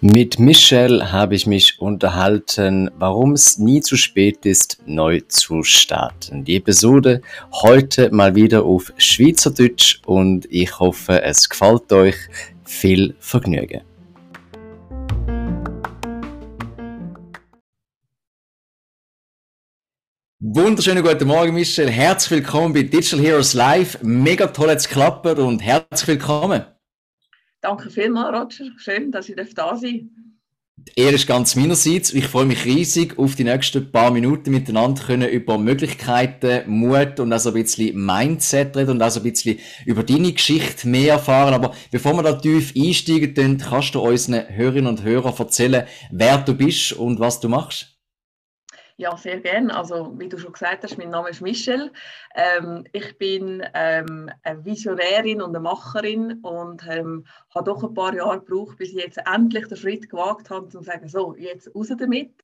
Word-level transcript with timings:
Mit 0.00 0.40
Michelle 0.40 1.12
habe 1.12 1.34
ich 1.34 1.46
mich 1.46 1.80
unterhalten, 1.80 2.90
warum 2.98 3.32
es 3.32 3.58
nie 3.58 3.80
zu 3.80 3.96
spät 3.96 4.44
ist, 4.44 4.78
neu 4.84 5.20
zu 5.28 5.62
starten. 5.62 6.44
Die 6.44 6.56
Episode 6.56 7.22
heute 7.52 8.10
mal 8.10 8.34
wieder 8.34 8.64
auf 8.64 8.92
Schweizerdeutsch 8.98 10.00
und 10.06 10.46
ich 10.50 10.78
hoffe, 10.78 11.22
es 11.22 11.48
gefällt 11.48 11.92
euch. 11.92 12.16
Viel 12.64 13.14
Vergnügen. 13.20 13.82
Wunderschönen 20.56 21.04
guten 21.04 21.28
Morgen, 21.28 21.52
Michelle. 21.52 21.90
Herzlich 21.90 22.30
willkommen 22.30 22.72
bei 22.72 22.82
Digital 22.82 23.20
Heroes 23.20 23.52
Live. 23.52 23.98
Mega 24.00 24.46
toll 24.46 24.70
hat 24.70 24.78
es 24.78 24.88
geklappt 24.88 25.26
und 25.38 25.60
herzlich 25.60 26.08
willkommen. 26.08 26.64
Danke 27.60 27.90
vielmals, 27.90 28.58
Roger. 28.58 28.72
Schön, 28.78 29.12
dass 29.12 29.28
ich 29.28 29.36
da 29.54 29.76
sein 29.76 30.08
Er 30.94 31.12
ist 31.12 31.26
ganz 31.26 31.56
meinerseits. 31.56 32.14
Ich 32.14 32.26
freue 32.26 32.46
mich 32.46 32.64
riesig 32.64 33.18
auf 33.18 33.34
die 33.34 33.44
nächsten 33.44 33.92
paar 33.92 34.10
Minuten 34.10 34.50
miteinander 34.50 35.02
können 35.02 35.28
über 35.28 35.58
Möglichkeiten, 35.58 36.62
Mut 36.70 37.20
und 37.20 37.34
also 37.34 37.50
ein 37.50 37.62
bisschen 37.62 38.06
Mindset 38.06 38.78
reden 38.78 38.92
und 38.92 39.02
also 39.02 39.20
ein 39.20 39.30
bisschen 39.30 39.58
über 39.84 40.04
deine 40.04 40.32
Geschichte 40.32 40.88
mehr 40.88 41.16
erfahren. 41.16 41.52
Aber 41.52 41.74
bevor 41.90 42.14
wir 42.14 42.22
da 42.22 42.32
tief 42.32 42.72
einsteigen, 42.74 43.58
kannst 43.58 43.94
du 43.94 44.00
unseren 44.00 44.48
Hörerinnen 44.48 44.86
und 44.86 45.02
Hörern 45.02 45.34
erzählen, 45.36 45.86
wer 46.10 46.38
du 46.38 46.54
bist 46.54 46.94
und 46.94 47.20
was 47.20 47.40
du 47.40 47.50
machst? 47.50 47.95
Ja, 48.98 49.14
sehr 49.18 49.40
gerne. 49.40 49.76
Also, 49.76 50.18
wie 50.18 50.28
du 50.28 50.38
schon 50.38 50.52
gesagt 50.52 50.82
hast, 50.82 50.96
mein 50.96 51.10
Name 51.10 51.28
ist 51.28 51.42
Michelle. 51.42 51.92
Ähm, 52.34 52.84
ich 52.92 53.18
bin 53.18 53.62
ähm, 53.74 54.30
eine 54.42 54.64
Visionärin 54.64 55.42
und 55.42 55.50
eine 55.50 55.60
Macherin 55.60 56.40
und 56.40 56.82
ähm, 56.88 57.26
habe 57.54 57.70
doch 57.70 57.84
ein 57.84 57.92
paar 57.92 58.14
Jahre 58.14 58.40
gebraucht, 58.40 58.78
bis 58.78 58.90
ich 58.90 58.94
jetzt 58.94 59.18
endlich 59.26 59.68
den 59.68 59.76
Schritt 59.76 60.08
gewagt 60.08 60.48
habe, 60.48 60.64
um 60.64 60.70
zu 60.70 60.80
sagen, 60.80 61.08
so, 61.08 61.34
jetzt 61.36 61.74
raus 61.74 61.88
damit. 61.98 62.42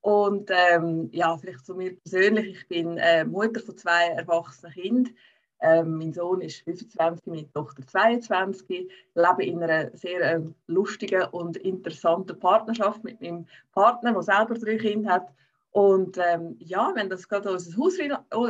Und 0.00 0.50
ähm, 0.50 1.10
ja, 1.12 1.36
vielleicht 1.36 1.66
zu 1.66 1.74
mir 1.74 1.94
persönlich. 1.96 2.56
Ich 2.56 2.68
bin 2.68 2.96
äh, 2.96 3.26
Mutter 3.26 3.60
von 3.60 3.76
zwei 3.76 4.08
erwachsenen 4.08 4.72
Kindern. 4.72 5.14
Ähm, 5.60 5.98
mein 5.98 6.12
Sohn 6.14 6.40
ist 6.40 6.62
25, 6.64 7.26
meine 7.26 7.52
Tochter 7.52 7.86
22. 7.86 8.68
Ich 8.68 8.88
lebe 9.14 9.44
in 9.44 9.62
einer 9.62 9.94
sehr 9.94 10.20
äh, 10.22 10.40
lustigen 10.68 11.24
und 11.32 11.58
interessanten 11.58 12.38
Partnerschaft 12.38 13.04
mit 13.04 13.20
meinem 13.20 13.46
Partner, 13.72 14.12
der 14.14 14.22
selber 14.22 14.54
drei 14.54 14.78
Kinder 14.78 15.12
hat. 15.12 15.28
Und 15.72 16.18
ähm, 16.18 16.56
ja, 16.58 16.92
wir 16.94 17.00
haben 17.00 17.08
das 17.08 17.26
gerade 17.26 17.50
unser 17.50 17.76
Haus, 17.78 17.94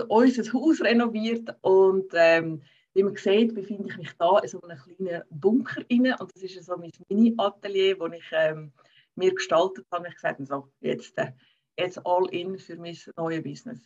unser 0.09 0.53
Haus 0.53 0.81
renoviert 0.81 1.55
und 1.61 2.13
ähm, 2.15 2.63
wie 2.95 3.03
man 3.05 3.17
sieht, 3.17 3.55
befinde 3.55 3.89
ich 3.89 3.97
mich 3.97 4.13
da 4.19 4.39
in 4.41 4.49
so 4.49 4.61
einem 4.61 4.77
kleinen 4.77 5.23
Bunker 5.31 5.83
rein 5.89 6.15
und 6.19 6.35
das 6.35 6.43
ist 6.43 6.65
so 6.67 6.77
mein 6.77 6.91
Mini-Atelier, 7.09 7.97
das 7.97 8.13
ich 8.13 8.25
ähm, 8.33 8.73
mir 9.15 9.33
gestaltet 9.33 9.87
habe. 9.93 10.09
Ich 10.09 10.15
gesagt 10.15 10.47
so, 10.47 10.69
jetzt, 10.81 11.17
äh, 11.17 11.33
jetzt 11.79 12.05
all 12.05 12.27
in 12.31 12.59
für 12.59 12.77
mein 12.77 12.97
neues 13.17 13.43
Business. 13.43 13.81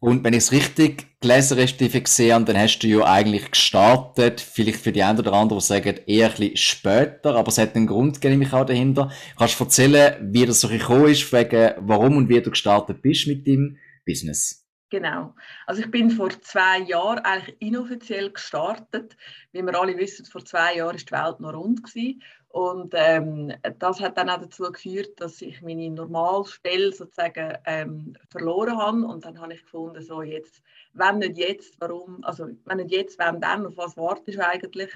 Und 0.00 0.24
wenn 0.24 0.32
ich 0.32 0.44
es 0.44 0.52
richtig 0.52 1.20
gelesen 1.20 1.58
respektive 1.58 2.00
gesehen 2.00 2.34
habe, 2.34 2.44
dann 2.46 2.58
hast 2.58 2.78
du 2.78 2.88
ja 2.88 3.04
eigentlich 3.04 3.50
gestartet, 3.50 4.40
vielleicht 4.40 4.80
für 4.80 4.92
die 4.92 5.02
einen 5.02 5.18
oder 5.18 5.34
anderen, 5.34 5.60
die 5.60 5.66
sagen, 5.66 6.00
eher 6.06 6.30
ein 6.30 6.36
bisschen 6.36 6.56
später, 6.56 7.34
aber 7.34 7.48
es 7.48 7.58
hat 7.58 7.76
einen 7.76 7.86
Grund 7.86 8.20
gegeben, 8.20 8.50
auch 8.52 8.64
dahinter. 8.64 9.10
Kannst 9.36 9.60
du 9.60 9.64
erzählen, 9.64 10.32
wie 10.32 10.46
das 10.46 10.62
so 10.62 10.68
gekommen 10.68 11.08
ist, 11.08 11.30
wegen 11.32 11.74
warum 11.78 12.16
und 12.16 12.28
wie 12.28 12.40
du 12.40 12.50
gestartet 12.50 13.02
bist 13.02 13.26
mit 13.26 13.46
deinem 13.46 13.76
Business? 14.06 14.60
Genau. 14.90 15.34
Also 15.66 15.82
ich 15.82 15.90
bin 15.90 16.10
vor 16.10 16.30
zwei 16.40 16.80
Jahren 16.80 17.20
eigentlich 17.20 17.56
inoffiziell 17.60 18.32
gestartet. 18.32 19.16
Wie 19.52 19.62
wir 19.62 19.80
alle 19.80 19.96
wissen, 19.96 20.26
vor 20.26 20.44
zwei 20.44 20.76
Jahren 20.76 20.96
ist 20.96 21.08
die 21.08 21.14
Welt 21.14 21.38
noch 21.38 21.54
rund 21.54 21.84
gewesen. 21.84 22.22
Und 22.50 22.94
ähm, 22.96 23.52
das 23.78 24.00
hat 24.00 24.18
dann 24.18 24.28
auch 24.28 24.40
dazu 24.40 24.64
geführt, 24.64 25.20
dass 25.20 25.40
ich 25.40 25.62
meine 25.62 25.88
Normalstelle 25.88 26.92
sozusagen 26.92 27.56
ähm, 27.64 28.16
verloren 28.28 28.76
habe. 28.76 29.06
Und 29.06 29.24
dann 29.24 29.40
habe 29.40 29.54
ich 29.54 29.62
gefunden, 29.62 30.02
so 30.02 30.20
jetzt, 30.22 30.60
wenn 30.92 31.18
nicht 31.18 31.38
jetzt, 31.38 31.80
warum, 31.80 32.24
also 32.24 32.48
wenn 32.64 32.78
nicht 32.78 32.90
jetzt, 32.90 33.20
wenn 33.20 33.40
dann, 33.40 33.66
auf 33.66 33.76
was 33.76 33.96
wartest 33.96 34.36
du 34.36 34.44
eigentlich? 34.44 34.90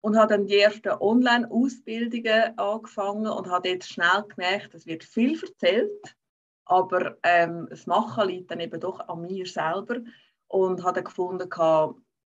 Und 0.00 0.16
habe 0.16 0.34
dann 0.34 0.46
die 0.46 0.60
ersten 0.60 0.90
Online-Ausbildungen 0.90 2.56
angefangen 2.56 3.26
und 3.26 3.50
habe 3.50 3.68
jetzt 3.68 3.88
schnell 3.88 4.22
gemerkt, 4.28 4.72
es 4.72 4.86
wird 4.86 5.02
viel 5.02 5.36
erzählt, 5.42 6.16
aber 6.66 7.16
ähm, 7.24 7.66
das 7.68 7.88
Machen 7.88 8.28
liegt 8.28 8.52
dann 8.52 8.60
eben 8.60 8.78
doch 8.78 9.00
an 9.08 9.22
mir 9.22 9.44
selber. 9.46 9.96
Und 10.46 10.84
habe 10.84 10.94
dann 10.94 11.04
gefunden, 11.04 11.48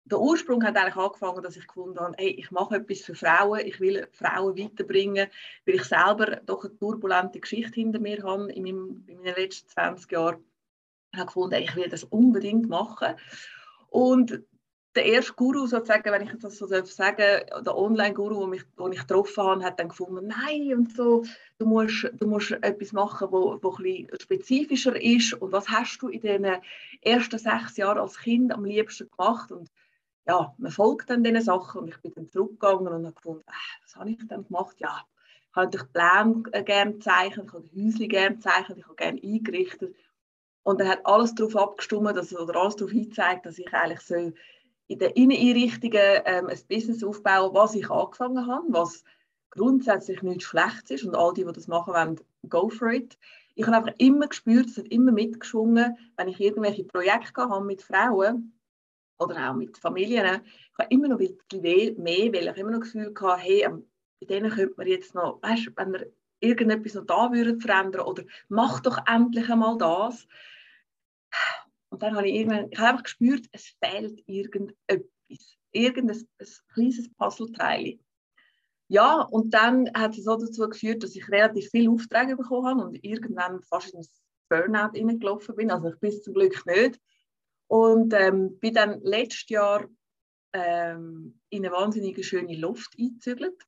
der 0.05 0.19
Ursprung 0.19 0.63
hat 0.63 0.77
eigentlich 0.77 0.95
angefangen, 0.95 1.41
dass 1.41 1.57
ich 1.57 1.67
gefunden 1.67 1.99
habe, 1.99 2.13
hey, 2.17 2.29
ich 2.29 2.51
mache 2.51 2.75
etwas 2.75 3.01
für 3.01 3.15
Frauen, 3.15 3.65
ich 3.65 3.79
will 3.79 4.07
Frauen 4.11 4.57
weiterbringen, 4.57 5.27
weil 5.65 5.75
ich 5.75 5.83
selber 5.83 6.41
doch 6.45 6.63
eine 6.63 6.77
turbulente 6.77 7.39
Geschichte 7.39 7.73
hinter 7.73 7.99
mir 7.99 8.21
habe 8.23 8.51
in, 8.51 8.63
meinem, 8.63 9.03
in 9.07 9.17
meinen 9.17 9.35
letzten 9.35 9.67
20 9.69 10.11
Jahren. 10.11 10.43
Ich 11.11 11.19
habe 11.19 11.27
gefunden, 11.27 11.61
ich 11.61 11.75
will 11.75 11.89
das 11.89 12.03
unbedingt 12.03 12.69
machen. 12.69 13.15
Und 13.89 14.43
der 14.95 15.05
erste 15.05 15.33
Guru, 15.33 15.65
sozusagen, 15.65 16.11
wenn 16.11 16.21
ich 16.21 16.31
das 16.39 16.57
so 16.57 16.67
sagen 16.67 17.17
darf, 17.17 17.63
der 17.63 17.77
Online-Guru, 17.77 18.45
den 18.45 18.53
ich, 18.53 18.63
den 18.77 18.91
ich 18.93 18.99
getroffen 18.99 19.43
habe, 19.43 19.63
hat 19.63 19.79
dann 19.79 19.89
gefunden, 19.89 20.27
nein, 20.27 20.73
und 20.73 20.95
so, 20.95 21.23
du 21.57 21.65
musst, 21.65 22.09
du 22.13 22.27
musst 22.27 22.51
etwas 22.51 22.93
machen, 22.93 23.27
wo, 23.31 23.57
wo 23.61 23.75
ein 23.77 24.07
spezifischer 24.21 25.01
ist. 25.01 25.33
Und 25.33 25.51
was 25.51 25.67
hast 25.67 26.01
du 26.01 26.09
in 26.09 26.21
den 26.21 26.45
ersten 27.01 27.39
sechs 27.39 27.75
Jahren 27.75 27.97
als 27.97 28.19
Kind 28.19 28.53
am 28.53 28.63
liebsten 28.63 29.09
gemacht? 29.09 29.51
Und 29.51 29.69
ja, 30.27 30.53
man 30.57 30.71
folgt 30.71 31.09
dann 31.09 31.23
diesen 31.23 31.41
Sachen 31.41 31.81
und 31.81 31.87
ich 31.89 31.97
bin 32.01 32.13
dann 32.15 32.29
zurückgegangen 32.29 32.87
und 32.87 33.05
habe 33.05 33.13
gefunden, 33.13 33.43
äh, 33.47 33.83
was 33.83 33.95
habe 33.95 34.09
ich 34.09 34.27
dann 34.27 34.45
gemacht? 34.45 34.75
Ja, 34.79 35.05
ich 35.49 35.55
habe 35.55 35.67
natürlich 35.67 35.93
Pläne 35.93 36.63
gerne 36.63 36.93
gezeichnet, 36.93 37.45
ich 37.47 37.53
habe 37.53 37.69
Häuschen 37.75 38.09
gerne 38.09 38.35
gezeichnet, 38.35 38.77
ich 38.79 38.85
habe 38.85 38.95
gerne 38.95 39.21
eingerichtet 39.21 39.95
und 40.63 40.79
dann 40.79 40.89
hat 40.89 41.05
alles 41.05 41.35
darauf 41.35 41.55
abgestimmt, 41.55 42.17
dass, 42.17 42.35
oder 42.35 42.59
alles 42.59 42.75
darauf 42.75 42.91
hingezeigt, 42.91 43.45
dass 43.45 43.59
ich 43.59 43.71
eigentlich 43.71 44.01
so 44.01 44.15
in 44.87 44.99
den 44.99 45.11
Inneneinrichtungen 45.11 46.21
ähm, 46.25 46.47
ein 46.47 46.59
Business 46.67 47.03
aufbauen, 47.03 47.53
was 47.53 47.75
ich 47.75 47.89
angefangen 47.89 48.47
habe, 48.47 48.65
was 48.69 49.03
grundsätzlich 49.51 50.21
nichts 50.21 50.45
Schlechtes 50.45 50.89
ist 50.91 51.03
und 51.05 51.15
all 51.15 51.33
die, 51.33 51.45
die 51.45 51.51
das 51.51 51.67
machen 51.67 51.93
wollen, 51.93 52.19
go 52.49 52.69
for 52.69 52.91
it. 52.91 53.17
Ich 53.55 53.65
habe 53.65 53.77
einfach 53.77 53.93
immer 53.97 54.27
gespürt, 54.27 54.67
es 54.67 54.77
hat 54.77 54.87
immer 54.87 55.11
mitgeschwungen, 55.11 55.97
wenn 56.17 56.27
ich 56.27 56.39
irgendwelche 56.39 56.83
Projekte 56.83 57.43
habe 57.43 57.65
mit 57.65 57.81
Frauen, 57.81 58.53
oder 59.19 59.49
auch 59.49 59.55
mit 59.55 59.77
Familien. 59.77 60.41
Ich 60.43 60.79
habe 60.79 60.89
immer 60.89 61.07
noch 61.07 61.19
ein 61.19 61.37
bisschen 61.37 62.01
mehr, 62.01 62.33
weil 62.33 62.47
ich 62.47 62.57
immer 62.57 62.71
noch 62.71 62.79
das 62.79 62.91
Gefühl 62.91 63.13
hatte, 63.15 63.41
hey, 63.41 63.67
bei 64.19 64.25
denen 64.27 64.51
könnte 64.51 64.73
man 64.77 64.87
jetzt 64.87 65.15
noch, 65.15 65.41
weißt, 65.41 65.71
wenn 65.75 65.93
wir 65.93 66.11
irgendetwas 66.39 66.93
noch 66.95 67.05
da 67.05 67.31
würden 67.31 67.59
verändern 67.59 68.01
oder 68.01 68.23
mach 68.49 68.79
doch 68.81 68.99
endlich 69.07 69.49
einmal 69.49 69.77
das. 69.77 70.27
Und 71.89 72.01
dann 72.01 72.15
habe 72.15 72.27
ich 72.27 72.35
irgendwann, 72.35 72.67
ich 72.71 72.77
habe 72.77 72.89
einfach 72.89 73.03
gespürt, 73.03 73.45
es 73.51 73.73
fehlt 73.81 74.21
irgendetwas, 74.27 75.57
irgendein 75.71 76.17
ein 76.17 76.47
kleines 76.73 77.13
Puzzleteil. 77.13 77.99
Ja, 78.87 79.21
und 79.21 79.53
dann 79.53 79.89
hat 79.95 80.17
es 80.17 80.25
so 80.25 80.35
dazu 80.35 80.69
geführt, 80.69 81.03
dass 81.03 81.15
ich 81.15 81.27
relativ 81.29 81.69
viele 81.71 81.89
Aufträge 81.89 82.35
bekommen 82.35 82.67
habe 82.67 82.83
und 82.83 83.03
irgendwann 83.03 83.61
fast 83.63 83.93
in 83.93 83.99
ein 83.99 84.07
Burnout 84.49 84.91
reingelaufen 84.93 85.55
bin. 85.55 85.71
Also 85.71 85.89
ich 85.89 85.99
bin 85.99 86.21
zum 86.21 86.33
Glück 86.35 86.65
nicht. 86.65 86.99
Und 87.75 88.13
ähm, 88.13 88.57
bin 88.59 88.73
dann 88.73 89.01
letztes 89.01 89.49
Jahr 89.49 89.85
ähm, 90.53 91.41
in 91.49 91.65
eine 91.65 91.75
wahnsinnig 91.75 92.25
schöne 92.25 92.55
Luft 92.55 92.95
eingezügelt, 92.97 93.61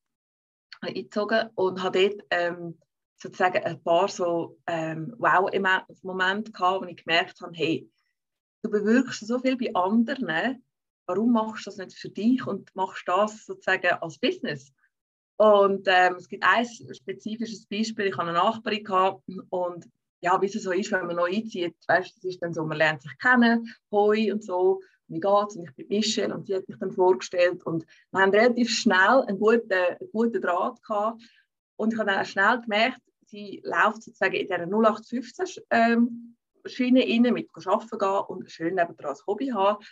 eingezogen 0.80 1.50
und 1.56 1.84
habe 1.84 2.08
dort 2.08 2.26
ähm, 2.30 2.80
sozusagen 3.18 3.66
ein 3.66 3.84
paar 3.84 4.08
so 4.08 4.62
ähm, 4.66 5.14
Wow-Momente 5.18 6.54
gehabt, 6.54 6.82
wo 6.82 6.86
ich 6.86 7.04
gemerkt 7.04 7.42
habe, 7.42 7.52
hey, 7.54 7.92
du 8.64 8.70
bewirkst 8.70 9.28
so 9.28 9.40
viel 9.40 9.58
bei 9.58 9.76
anderen, 9.76 10.64
warum 11.06 11.34
machst 11.34 11.66
du 11.66 11.72
das 11.72 11.78
nicht 11.78 11.98
für 11.98 12.10
dich 12.10 12.48
und 12.48 12.74
machst 12.78 13.04
das 13.10 13.46
sozusagen 13.46 13.92
als 14.00 14.20
Business? 14.20 14.72
Und 15.36 15.86
ähm, 15.88 16.16
es 16.16 16.30
gibt 16.30 16.46
ein 16.46 16.66
spezifisches 16.66 17.66
Beispiel, 17.66 18.06
ich 18.06 18.14
hatte 18.16 18.30
eine 18.30 18.38
Nachbarin 18.38 18.86
gehabt 18.86 19.24
und 19.50 19.86
ja, 20.22 20.42
wie 20.42 20.48
es 20.48 20.54
so 20.54 20.72
ist, 20.72 20.92
wenn 20.92 21.06
man 21.06 21.16
neu 21.16 21.32
einzieht, 21.32 21.76
weißt, 21.88 22.18
das 22.18 22.24
ist 22.24 22.42
dann 22.42 22.54
so, 22.54 22.66
man 22.66 22.78
lernt 22.78 23.02
sich 23.02 23.18
kennen, 23.20 23.74
hoi 23.92 24.32
und 24.32 24.44
so, 24.44 24.82
wie 25.08 25.20
geht's? 25.20 25.56
Und 25.56 25.64
ich 25.64 25.76
bin 25.76 25.88
Michelle 25.88 26.34
und 26.34 26.48
sie 26.48 26.56
hat 26.56 26.68
mich 26.68 26.78
dann 26.80 26.92
vorgestellt 26.92 27.64
und 27.66 27.86
wir 28.12 28.22
haben 28.22 28.32
relativ 28.32 28.70
schnell 28.70 29.24
einen 29.28 29.40
guten, 29.40 29.72
einen 29.72 30.12
guten 30.12 30.42
Draht 30.42 30.82
gehabt 30.84 31.22
und 31.76 31.94
ich 31.94 32.00
habe 32.00 32.10
dann 32.10 32.22
auch 32.22 32.26
schnell 32.26 32.62
gemerkt, 32.62 33.02
sie 33.28 33.62
läuft 33.64 34.04
sozusagen 34.04 34.36
in 34.36 34.48
dieser 34.48 34.66
0815 34.66 35.64
ähm, 35.70 36.36
Schiene 36.66 37.02
rein, 37.02 37.34
mit 37.34 37.50
arbeiten 37.66 37.98
gehen 37.98 38.24
und 38.28 38.52
schön 38.52 38.76
nebenan 38.76 39.06
als 39.06 39.26
Hobby 39.26 39.48
haben. 39.48 39.84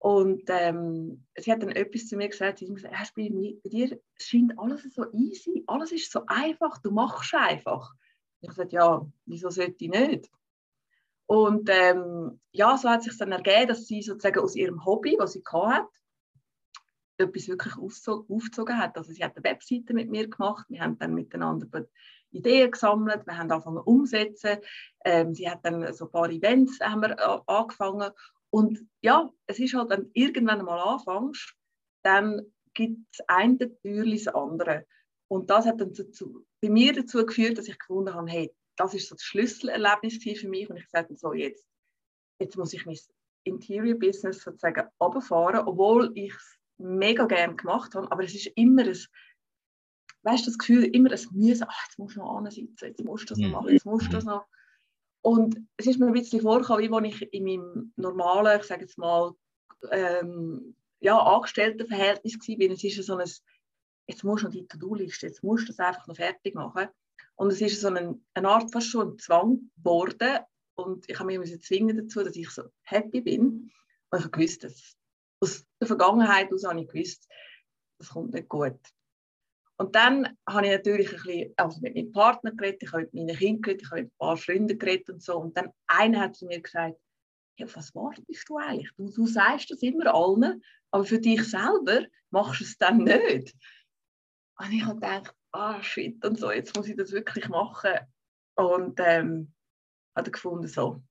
Und 0.00 0.44
ähm, 0.46 1.24
sie 1.36 1.50
hat 1.50 1.62
dann 1.62 1.72
etwas 1.72 2.06
zu 2.06 2.16
mir 2.16 2.28
gesagt, 2.28 2.58
sie 2.58 2.68
hat 2.68 2.76
gesagt, 2.76 3.14
bei 3.16 3.28
dir 3.64 4.00
scheint 4.16 4.56
alles 4.56 4.82
so 4.94 5.04
easy, 5.12 5.64
alles 5.66 5.90
ist 5.90 6.12
so 6.12 6.22
einfach, 6.26 6.78
du 6.78 6.92
machst 6.92 7.34
einfach. 7.34 7.92
Ich 8.40 8.52
sagte, 8.52 8.76
ja, 8.76 9.04
wieso 9.26 9.50
sollte 9.50 9.84
ich 9.84 9.90
nicht? 9.90 10.30
Und 11.26 11.68
ähm, 11.70 12.40
ja, 12.52 12.76
so 12.78 12.88
hat 12.88 13.00
es 13.00 13.06
sich 13.06 13.18
dann 13.18 13.32
ergeben, 13.32 13.68
dass 13.68 13.86
sie 13.86 14.00
sozusagen 14.00 14.40
aus 14.40 14.56
ihrem 14.56 14.84
Hobby, 14.84 15.16
was 15.18 15.32
sie 15.32 15.42
hatte, 15.52 15.88
etwas 17.18 17.48
wirklich 17.48 17.76
aufgezogen 17.76 18.78
hat. 18.78 18.96
Also 18.96 19.12
sie 19.12 19.22
hat 19.22 19.36
eine 19.36 19.44
Webseite 19.44 19.92
mit 19.92 20.08
mir 20.08 20.28
gemacht, 20.28 20.66
wir 20.68 20.80
haben 20.80 20.98
dann 20.98 21.14
miteinander 21.14 21.66
Ideen 22.30 22.70
gesammelt, 22.70 23.26
wir 23.26 23.36
haben 23.36 23.50
angefangen 23.50 23.78
umsetzen. 23.78 24.58
Ähm, 25.04 25.34
sie 25.34 25.50
hat 25.50 25.64
dann 25.64 25.92
so 25.92 26.06
ein 26.06 26.10
paar 26.10 26.30
Events 26.30 26.78
haben 26.80 27.02
wir 27.02 27.48
angefangen 27.48 28.10
und 28.50 28.86
ja, 29.02 29.30
es 29.46 29.58
ist 29.58 29.74
halt, 29.74 29.90
wenn 29.90 30.04
du 30.04 30.10
irgendwann 30.14 30.64
mal 30.64 30.80
anfängst, 30.80 31.54
dann 32.02 32.40
gibt 32.74 33.06
es 33.12 33.20
ein 33.28 33.58
Türchen 33.58 34.24
das 34.24 34.34
andere. 34.34 34.86
Und 35.28 35.50
das 35.50 35.66
hat 35.66 35.80
dann 35.80 35.92
dazu, 35.92 36.46
bei 36.60 36.70
mir 36.70 36.92
dazu 36.92 37.24
geführt, 37.24 37.58
dass 37.58 37.68
ich 37.68 37.78
gefunden 37.78 38.14
habe, 38.14 38.30
hey, 38.30 38.54
das 38.76 38.94
ist 38.94 39.08
so 39.08 39.14
das 39.14 39.22
Schlüsselerlebnis 39.22 40.18
für 40.22 40.48
mich 40.48 40.70
und 40.70 40.76
ich 40.76 40.88
sagte 40.88 41.16
so, 41.16 41.32
jetzt, 41.32 41.66
jetzt 42.40 42.56
muss 42.56 42.72
ich 42.72 42.86
mein 42.86 42.98
Interior 43.44 43.98
Business 43.98 44.42
sozusagen 44.42 44.88
runterfahren, 45.00 45.66
obwohl 45.66 46.12
ich 46.14 46.32
es 46.32 46.58
mega 46.78 47.26
gerne 47.26 47.56
gemacht 47.56 47.94
habe, 47.94 48.10
aber 48.10 48.24
es 48.24 48.34
ist 48.34 48.46
immer 48.54 48.82
ein, 48.82 48.98
weißt 50.22 50.46
du, 50.46 50.50
das 50.50 50.58
Gefühl, 50.58 50.84
immer 50.84 51.10
ein 51.10 51.26
Müssen, 51.32 51.66
ach, 51.68 51.86
jetzt 51.86 51.98
musst 51.98 52.16
du 52.16 52.20
noch 52.20 52.36
ansitzen, 52.36 52.88
jetzt 52.88 53.04
musst 53.04 53.28
du 53.28 53.34
das 53.34 53.38
noch 53.38 53.48
mhm. 53.48 53.52
machen, 53.52 53.68
jetzt 53.70 53.86
musst 53.86 54.06
du 54.06 54.12
das 54.12 54.24
noch. 54.24 54.46
Und 55.22 55.58
es 55.76 55.86
ist 55.86 55.98
mir 55.98 56.06
ein 56.06 56.12
bisschen 56.12 56.40
vorgekommen, 56.40 56.82
wie 56.82 56.90
wenn 56.90 57.04
ich 57.04 57.32
in 57.32 57.44
meinem 57.44 57.92
normalen, 57.96 58.60
ich 58.60 58.66
sage 58.66 58.82
jetzt 58.82 58.98
mal, 58.98 59.32
ähm, 59.90 60.76
ja, 61.00 61.18
Angestelltenverhältnis 61.18 62.34
war. 62.34 62.70
Es 62.70 62.84
ist 62.84 63.06
so 63.06 63.16
ein, 63.16 63.30
jetzt 64.08 64.24
musst 64.24 64.42
du 64.42 64.46
noch 64.46 64.54
die 64.54 64.66
To-Do-Liste, 64.66 65.26
jetzt 65.26 65.44
musst 65.44 65.68
du 65.68 65.72
das 65.72 65.78
einfach 65.78 66.06
noch 66.06 66.16
fertig 66.16 66.54
machen. 66.54 66.88
Und 67.36 67.52
es 67.52 67.60
ist 67.60 67.80
so 67.80 67.88
eine, 67.88 68.18
eine 68.34 68.48
Art 68.48 68.72
fast 68.72 68.88
schon 68.88 69.18
Zwang 69.18 69.70
geworden. 69.76 70.38
Und 70.76 71.08
ich 71.08 71.18
habe 71.18 71.38
mich 71.38 71.62
zwingen 71.62 71.96
dazu, 71.96 72.24
dass 72.24 72.34
ich 72.34 72.50
so 72.50 72.64
happy 72.82 73.20
bin. 73.20 73.70
Und 74.10 74.18
ich 74.18 74.24
habe 74.24 74.30
gewusst, 74.30 74.64
dass 74.64 74.96
aus 75.40 75.64
der 75.80 75.86
Vergangenheit 75.86 76.52
aus 76.52 76.64
habe 76.64 76.80
ich 76.80 76.88
gewusst, 76.88 77.28
das 77.98 78.08
kommt 78.08 78.32
nicht 78.32 78.48
gut. 78.48 78.80
Und 79.76 79.94
dann 79.94 80.36
habe 80.48 80.66
ich 80.66 80.72
natürlich 80.72 81.10
ein 81.10 81.22
bisschen 81.22 81.54
also 81.56 81.80
mit 81.80 81.94
meinem 81.94 82.12
Partner 82.12 82.50
geredet, 82.52 82.82
ich 82.82 82.92
habe 82.92 83.02
mit 83.02 83.14
meinen 83.14 83.36
Kindern 83.36 83.62
geredet, 83.62 83.82
ich 83.82 83.90
habe 83.90 84.02
mit 84.02 84.10
ein 84.12 84.18
paar 84.18 84.36
Freunden 84.36 84.78
geredet 84.78 85.10
und 85.10 85.22
so. 85.22 85.38
Und 85.38 85.56
dann 85.56 85.70
einer 85.86 86.20
hat 86.20 86.34
zu 86.34 86.46
mir 86.46 86.60
gesagt, 86.60 86.98
ja, 87.58 87.66
was 87.74 87.94
wartest 87.94 88.48
du 88.48 88.56
eigentlich? 88.56 88.90
Du, 88.96 89.08
du 89.10 89.26
sagst 89.26 89.70
das 89.70 89.82
immer 89.82 90.12
allen, 90.12 90.62
aber 90.90 91.04
für 91.04 91.20
dich 91.20 91.42
selber 91.44 92.06
machst 92.30 92.60
du 92.60 92.64
es 92.64 92.78
dann 92.78 92.98
nicht. 92.98 93.54
Und 94.58 94.72
ich 94.72 94.84
habe 94.84 94.94
gedacht, 94.94 95.34
ah 95.52 95.82
shit 95.82 96.24
und 96.24 96.38
so, 96.38 96.50
jetzt 96.50 96.76
muss 96.76 96.88
ich 96.88 96.96
das 96.96 97.12
wirklich 97.12 97.48
machen. 97.48 97.94
Und 98.56 98.98
ähm, 99.00 99.54
habe 100.16 100.30
gefunden, 100.30 100.66
so, 100.66 101.02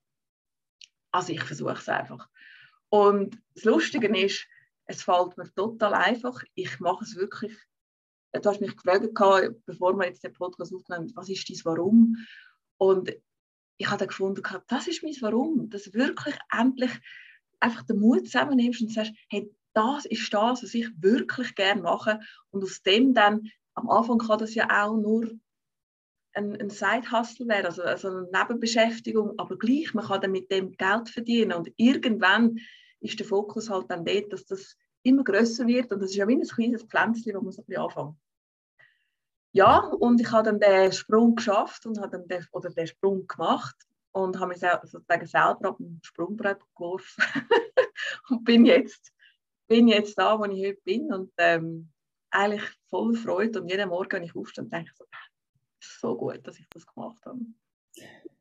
also 1.12 1.32
ich 1.32 1.42
versuche 1.44 1.74
es 1.74 1.88
einfach. 1.88 2.28
Und 2.90 3.42
das 3.56 3.64
Lustige 3.64 4.08
ist, 4.18 4.46
es 4.86 5.04
fällt 5.04 5.38
mir 5.38 5.54
total 5.54 5.94
einfach. 5.94 6.42
Ich 6.56 6.80
mache 6.80 7.04
es 7.04 7.16
wirklich. 7.16 7.58
Du 8.34 8.50
hast 8.50 8.62
mich 8.62 8.76
gefragt, 8.76 9.14
bevor 9.66 9.98
wir 9.98 10.06
jetzt 10.06 10.24
den 10.24 10.34
Podcast 10.34 10.74
aufnehmen, 10.74 11.12
was 11.16 11.30
ist 11.30 11.50
dein 11.50 11.60
Warum? 11.64 12.16
Und 12.78 13.12
ich 13.78 13.88
habe 13.88 13.98
dann 13.98 14.10
gefunden, 14.10 14.42
das 14.68 14.88
ist 14.88 15.04
mein 15.04 15.16
Warum, 15.22 15.70
dass 15.70 15.84
du 15.84 15.94
wirklich 15.94 16.36
endlich 16.52 16.92
einfach 17.60 17.84
den 17.84 18.00
Mut 18.00 18.26
zusammennimmst 18.26 18.82
und 18.82 18.92
sagst, 18.92 19.14
hey, 19.30 19.52
das 19.78 20.06
ist 20.06 20.34
das, 20.34 20.64
was 20.64 20.74
ich 20.74 20.90
wirklich 21.00 21.56
gerne 21.56 21.82
mache. 21.82 22.20
Und 22.50 22.64
aus 22.64 22.82
dem 22.82 23.14
dann, 23.14 23.48
am 23.76 23.90
Anfang 23.90 24.18
kann 24.18 24.40
das 24.40 24.56
ja 24.56 24.68
auch 24.70 24.98
nur 24.98 25.30
ein, 26.34 26.60
ein 26.60 26.70
Side-Hustle 26.70 27.48
werden, 27.48 27.68
also, 27.68 27.84
also 27.84 28.10
eine 28.10 28.30
Nebenbeschäftigung, 28.32 29.38
aber 29.38 29.58
gleich, 29.58 29.94
man 29.94 30.06
kann 30.06 30.22
dann 30.22 30.32
mit 30.32 30.52
dem 30.52 30.72
Geld 30.72 31.10
verdienen 31.10 31.54
und 31.54 31.72
irgendwann 31.78 32.60
ist 33.00 33.20
der 33.20 33.26
Fokus 33.26 33.70
halt 33.70 33.90
dann 33.90 34.06
dort, 34.06 34.34
dass 34.34 34.46
das 34.46 34.76
immer 35.04 35.24
größer 35.24 35.66
wird 35.68 35.92
und 35.92 36.02
das 36.02 36.12
ist 36.12 36.16
ja 36.16 36.28
wie 36.28 36.36
ein 36.36 36.48
kleines 36.48 36.84
Pflänzchen, 36.84 37.36
wo 37.36 37.42
man 37.42 37.52
so 37.52 37.64
ein. 37.68 38.18
Ja, 39.54 39.80
und 39.80 40.22
ich 40.22 40.32
habe 40.32 40.44
dann 40.44 40.60
den 40.60 40.92
Sprung 40.92 41.36
geschafft 41.36 41.86
und 41.86 42.00
habe 42.00 42.18
dann 42.18 42.28
den, 42.28 42.46
oder 42.52 42.70
den 42.70 42.88
Sprung 42.88 43.26
gemacht 43.28 43.76
und 44.12 44.40
habe 44.40 44.50
mich 44.50 44.60
sozusagen 44.60 45.26
selber 45.26 45.72
auf 45.72 45.78
dem 45.78 46.00
Sprungbrett 46.04 46.60
geworfen 46.76 47.24
und 48.30 48.44
bin 48.44 48.66
jetzt, 48.66 49.14
bin 49.68 49.88
jetzt 49.88 50.18
da, 50.18 50.40
wo 50.40 50.46
ich 50.46 50.66
heute 50.66 50.82
bin 50.84 51.14
und 51.14 51.32
ähm, 51.38 51.92
eigentlich 52.32 52.64
voll 52.90 53.16
Freude 53.16 53.62
und 53.62 53.70
jeden 53.70 53.90
Morgen, 53.90 54.12
wenn 54.12 54.24
ich 54.24 54.36
aufstehe, 54.36 54.66
denke 54.66 54.92
ich 54.92 54.98
so, 54.98 55.06
so 55.80 56.18
gut, 56.18 56.46
dass 56.46 56.60
ich 56.60 56.68
das 56.70 56.86
gemacht 56.86 57.26
habe. 57.26 57.40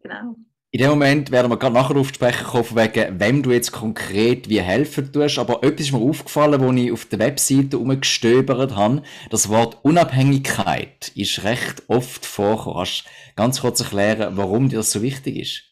Genau. 0.01 0.37
In 0.73 0.83
dem 0.83 0.91
Moment 0.91 1.31
werden 1.31 1.51
wir 1.51 1.57
gerade 1.57 1.75
nachher 1.75 1.97
auf 1.97 2.09
Sprechen 2.09 2.45
kommen, 2.45 2.77
wegen 2.77 3.21
wem 3.21 3.43
du 3.43 3.51
jetzt 3.51 3.73
konkret 3.73 4.49
wie 4.49 4.61
helfen 4.61 5.11
tust. 5.11 5.39
Aber 5.39 5.63
etwas 5.63 5.87
ist 5.87 5.93
mir 5.93 6.01
aufgefallen, 6.01 6.61
als 6.61 6.77
ich 6.77 6.93
auf 6.93 7.05
der 7.07 7.19
Webseite 7.21 7.79
umgestöbert 7.79 8.75
habe. 8.77 9.03
Das 9.31 9.49
Wort 9.49 9.79
Unabhängigkeit 9.85 11.13
ist 11.15 11.45
recht 11.45 11.85
oft 11.89 12.27
vorgekommen. 12.27 12.77
Kannst 12.77 13.05
ganz 13.37 13.61
kurz 13.61 13.81
erklären, 13.81 14.37
warum 14.37 14.69
dir 14.69 14.77
das 14.77 14.93
so 14.93 15.01
wichtig 15.01 15.37
ist? 15.37 15.63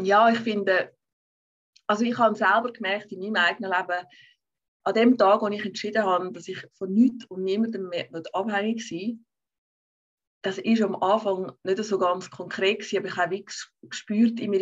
Ja, 0.00 0.30
ich 0.30 0.38
finde, 0.38 0.96
also 1.86 2.04
ich 2.04 2.16
habe 2.16 2.34
selber 2.34 2.72
gemerkt 2.72 3.12
in 3.12 3.20
meinem 3.20 3.36
eigenen 3.36 3.72
Leben, 3.72 4.06
an 4.86 4.94
dem 4.94 5.18
Tag, 5.18 5.42
wo 5.42 5.48
ich 5.48 5.64
entschieden 5.64 6.04
habe, 6.04 6.32
dass 6.32 6.48
ich 6.48 6.64
von 6.74 6.92
nichts 6.92 7.24
und 7.26 7.42
niemandem 7.42 7.88
mehr 7.88 8.08
abhängig 8.32 8.88
sein 8.88 9.26
das 10.46 10.58
ist 10.58 10.80
am 10.80 10.94
Anfang 11.02 11.52
nicht 11.64 11.82
so 11.82 11.98
ganz 11.98 12.30
konkret 12.30 12.78
gewesen, 12.78 12.98
aber 12.98 13.08
ich 13.08 13.16
habe 13.16 13.44
gespürt 13.88 14.38
in 14.38 14.50
mir 14.50 14.60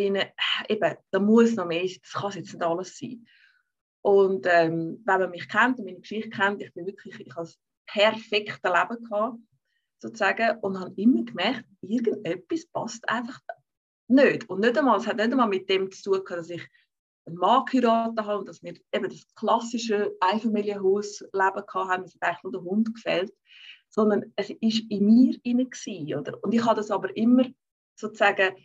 eben, 0.67 0.95
da 1.11 1.19
muss 1.19 1.53
noch 1.53 1.67
mehr 1.67 1.87
sein, 1.87 1.99
das 2.01 2.13
kann 2.13 2.31
jetzt 2.31 2.53
nicht 2.53 2.63
alles 2.63 2.97
sein. 2.97 3.27
Und 4.01 4.47
ähm, 4.49 5.03
wenn 5.05 5.19
man 5.19 5.29
mich 5.29 5.47
kennt 5.47 5.77
und 5.77 5.85
meine 5.85 5.99
Geschichte 5.99 6.31
kennt, 6.31 6.63
ich 6.63 6.73
bin 6.73 6.87
wirklich, 6.87 7.19
ich 7.19 7.35
habe 7.35 7.45
das 7.45 7.59
perfekte 7.85 8.67
Leben 8.67 9.03
gehabt, 9.03 9.37
sozusagen, 9.99 10.57
und 10.61 10.79
habe 10.79 10.93
immer 10.95 11.23
gemerkt, 11.23 11.65
irgendetwas 11.81 12.65
passt 12.65 13.07
einfach 13.07 13.39
nicht. 14.07 14.49
Und 14.49 14.61
nicht 14.61 14.77
einmal, 14.77 14.97
es 14.97 15.05
hat 15.05 15.17
nicht 15.17 15.31
einmal 15.31 15.47
mit 15.47 15.69
dem 15.69 15.91
zu 15.91 16.13
tun, 16.13 16.23
dass 16.27 16.49
ich 16.49 16.67
einen 17.25 17.37
Mann 17.37 17.65
geheiratet 17.65 18.25
habe 18.25 18.39
und 18.39 18.49
dass 18.49 18.61
wir 18.61 18.73
eben 18.91 19.09
das 19.09 19.25
klassische 19.35 20.15
Einfamilienhausleben 20.19 21.63
hatten, 21.73 22.05
es 22.05 22.15
hat 22.15 22.21
eigentlich 22.21 22.43
nur 22.43 22.51
der 22.51 22.61
Hund 22.61 22.93
gefällt, 22.93 23.33
sondern 23.89 24.33
es 24.35 24.49
war 24.49 24.57
in 24.61 25.05
mir 25.05 25.37
inne 25.43 25.69
oder? 26.17 26.43
Und 26.43 26.53
ich 26.53 26.63
habe 26.63 26.75
das 26.75 26.91
aber 26.91 27.15
immer 27.15 27.45
sozusagen, 27.95 28.55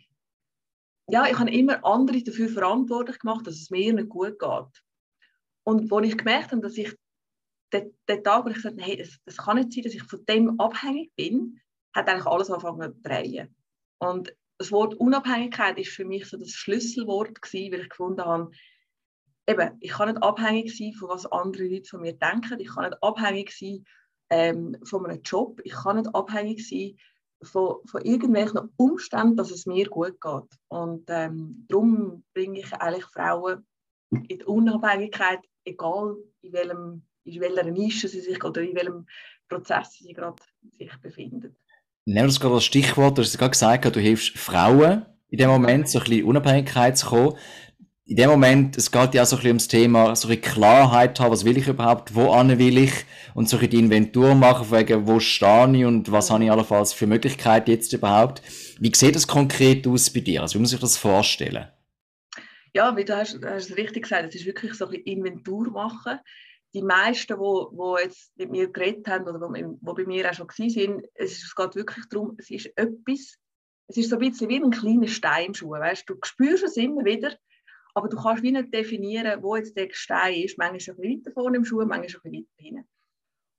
ja, 1.09 1.25
ich 1.25 1.37
habe 1.37 1.51
immer 1.51 1.83
andere 1.85 2.21
dafür 2.21 2.49
verantwortlich 2.49 3.19
gemacht, 3.19 3.47
dass 3.47 3.55
es 3.55 3.69
mir 3.69 3.93
nicht 3.93 4.09
gut 4.09 4.37
geht. 4.39 4.83
Und 5.63 5.91
als 5.91 6.07
ich 6.07 6.17
gemerkt 6.17 6.51
habe, 6.51 6.61
dass 6.61 6.77
ich 6.77 6.95
den, 7.73 7.95
den 8.07 8.23
Tag, 8.23 8.45
wo 8.45 8.49
ich 8.49 8.55
gesagt 8.55 8.79
habe, 8.79 8.85
hey, 8.85 8.97
das, 8.97 9.17
das 9.25 9.37
kann 9.37 9.57
nicht 9.57 9.71
sein, 9.71 9.83
dass 9.83 9.93
ich 9.93 10.03
von 10.03 10.25
dem 10.25 10.59
abhängig 10.59 11.11
bin, 11.15 11.59
hat 11.93 12.07
eigentlich 12.07 12.25
alles 12.25 12.49
angefangen 12.49 12.93
zu 12.93 13.01
drehen. 13.01 13.55
Und 13.99 14.33
das 14.61 14.71
Wort 14.71 14.93
Unabhängigkeit 14.93 15.79
ist 15.79 15.91
für 15.91 16.05
mich 16.05 16.27
so 16.27 16.37
das 16.37 16.51
Schlüsselwort 16.51 17.41
gewesen, 17.41 17.73
weil 17.73 17.81
ich 17.81 17.89
gefunden 17.89 18.23
habe, 18.23 18.51
eben, 19.47 19.77
ich 19.79 19.91
kann 19.91 20.09
nicht 20.09 20.21
abhängig 20.21 20.77
sein 20.77 20.93
von 20.93 21.09
was 21.09 21.25
andere 21.25 21.63
Leute 21.63 21.89
von 21.89 22.01
mir 22.01 22.13
denken, 22.13 22.59
ich 22.59 22.69
kann 22.69 22.85
nicht 22.85 23.01
abhängig 23.01 23.51
sein 23.57 23.83
ähm, 24.29 24.77
von 24.83 25.07
einem 25.07 25.21
Job. 25.23 25.59
Ich 25.63 25.73
kann 25.73 25.97
nicht 25.97 26.13
abhängig 26.13 26.67
sein 26.67 26.95
von, 27.41 27.77
von 27.85 28.01
irgendwelchen 28.03 28.69
Umständen, 28.77 29.35
dass 29.35 29.49
es 29.49 29.65
mir 29.65 29.89
gut 29.89 30.21
geht. 30.21 30.59
Und 30.67 31.05
ähm, 31.07 31.65
darum 31.67 32.23
bringe 32.35 32.59
ich 32.59 32.71
eigentlich 32.73 33.05
Frauen 33.05 33.65
in 34.11 34.27
die 34.27 34.43
Unabhängigkeit, 34.43 35.39
egal 35.65 36.17
in, 36.41 36.53
welchem, 36.53 37.07
in 37.23 37.41
welcher 37.41 37.63
Nische 37.63 38.07
sie 38.07 38.21
sich 38.21 38.43
oder 38.43 38.61
in 38.61 38.75
welchem 38.75 39.07
Prozess 39.49 39.93
sie 39.93 40.13
gerade 40.13 40.41
sich 40.77 40.95
befinden. 41.01 41.55
Nehmen 42.05 42.23
wir 42.23 42.27
das 42.27 42.39
gerade 42.39 42.55
als 42.55 42.65
Stichwort, 42.65 43.17
du 43.17 43.21
hast 43.21 43.37
gerade 43.37 43.51
gesagt, 43.51 43.95
du 43.95 43.99
hilfst 43.99 44.37
Frauen 44.37 45.05
in 45.29 45.37
dem 45.37 45.49
Moment 45.49 45.87
so 45.87 45.99
ein 45.99 46.05
bisschen 46.05 46.25
Unabhängigkeit 46.25 46.97
zu 46.97 47.07
kommen 47.07 47.35
in 48.11 48.17
dem 48.17 48.29
Moment, 48.29 48.77
es 48.77 48.91
geht 48.91 49.13
ja 49.13 49.23
auch 49.23 49.25
so 49.25 49.37
ein 49.37 49.39
bisschen 49.39 49.51
ums 49.51 49.67
Thema, 49.69 50.15
so 50.17 50.27
eine 50.27 50.35
Klarheit 50.35 51.17
haben, 51.21 51.31
was 51.31 51.45
will 51.45 51.57
ich 51.57 51.69
überhaupt, 51.69 52.13
wo 52.13 52.33
will 52.33 52.77
ich 52.77 52.91
und 53.33 53.47
so 53.47 53.57
ein 53.57 53.69
die 53.69 53.79
Inventur 53.79 54.35
machen, 54.35 54.69
wegen 54.69 55.07
wo 55.07 55.21
stehe 55.21 55.77
ich 55.77 55.85
und 55.85 56.11
was 56.11 56.29
habe 56.29 56.43
ich 56.43 56.51
allenfalls 56.51 56.91
für 56.91 57.07
Möglichkeiten 57.07 57.71
jetzt 57.71 57.93
überhaupt. 57.93 58.41
Wie 58.81 58.93
sieht 58.93 59.15
das 59.15 59.27
konkret 59.27 59.87
aus 59.87 60.09
bei 60.09 60.19
dir? 60.19 60.41
Also 60.41 60.55
wie 60.55 60.59
muss 60.59 60.73
ich 60.73 60.79
das 60.81 60.97
vorstellen? 60.97 61.67
Ja, 62.73 62.97
wie 62.97 63.05
du 63.05 63.15
hast, 63.15 63.39
hast 63.45 63.69
es 63.69 63.77
richtig 63.77 64.03
gesagt, 64.03 64.27
es 64.27 64.35
ist 64.35 64.45
wirklich 64.45 64.73
so 64.73 64.87
ein 64.87 64.91
bisschen 64.91 65.07
Inventur 65.07 65.71
machen. 65.71 66.19
Die 66.73 66.81
meisten, 66.81 67.37
wo, 67.37 67.69
wo 67.73 67.97
jetzt 67.97 68.31
mit 68.37 68.49
mir 68.49 68.71
geredet 68.71 69.07
haben 69.07 69.27
oder 69.27 69.41
wo, 69.41 69.93
bei 69.93 70.05
mir 70.05 70.29
auch 70.29 70.33
schon 70.33 70.47
waren, 70.47 71.01
es, 71.15 71.43
es 71.43 71.55
geht 71.55 71.75
wirklich 71.75 72.05
darum, 72.07 72.35
es 72.37 72.49
ist 72.49 72.67
etwas, 72.77 73.37
es 73.87 73.97
ist 73.97 74.09
so 74.09 74.15
ein 74.15 74.19
bisschen 74.19 74.47
wie 74.49 74.61
ein 74.61 74.71
kleiner 74.71 75.07
Steinschuh, 75.07 75.71
weißt 75.71 76.09
du, 76.09 76.15
spürst 76.23 76.63
es 76.63 76.77
immer 76.77 77.03
wieder, 77.03 77.35
aber 77.93 78.07
du 78.07 78.17
kannst 78.17 78.43
wie 78.43 78.51
nicht 78.51 78.73
definieren, 78.73 79.43
wo 79.43 79.55
jetzt 79.55 79.75
der 79.75 79.89
Stein 79.91 80.41
ist. 80.41 80.57
Manchmal 80.57 80.77
ist 80.77 80.89
ein 80.89 80.97
weiter 80.97 81.31
vorne 81.31 81.57
im 81.57 81.65
Schuh, 81.65 81.79
manchmal 81.79 82.05
ist 82.05 82.15
ein 82.15 82.21
bisschen 82.21 82.45
weiter 82.45 82.63
hinten. 82.63 82.89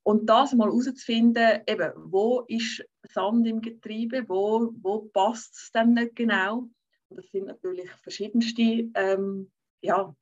Und 0.04 0.26
das 0.26 0.52
mal 0.52 0.66
herauszufinden, 0.66 1.60
eben, 1.66 1.92
wo 1.96 2.40
ist 2.48 2.84
Sand 3.04 3.46
im 3.46 3.60
Getriebe, 3.60 4.28
wo, 4.28 4.72
wo 4.80 5.02
passt 5.12 5.54
es 5.54 5.70
dann 5.72 5.94
nicht 5.94 6.16
genau. 6.16 6.68
das 7.10 7.30
sind 7.30 7.46
natürlich 7.46 7.90
verschiedenste, 8.02 8.90
ähm, 8.94 9.52
ja, 9.80 10.14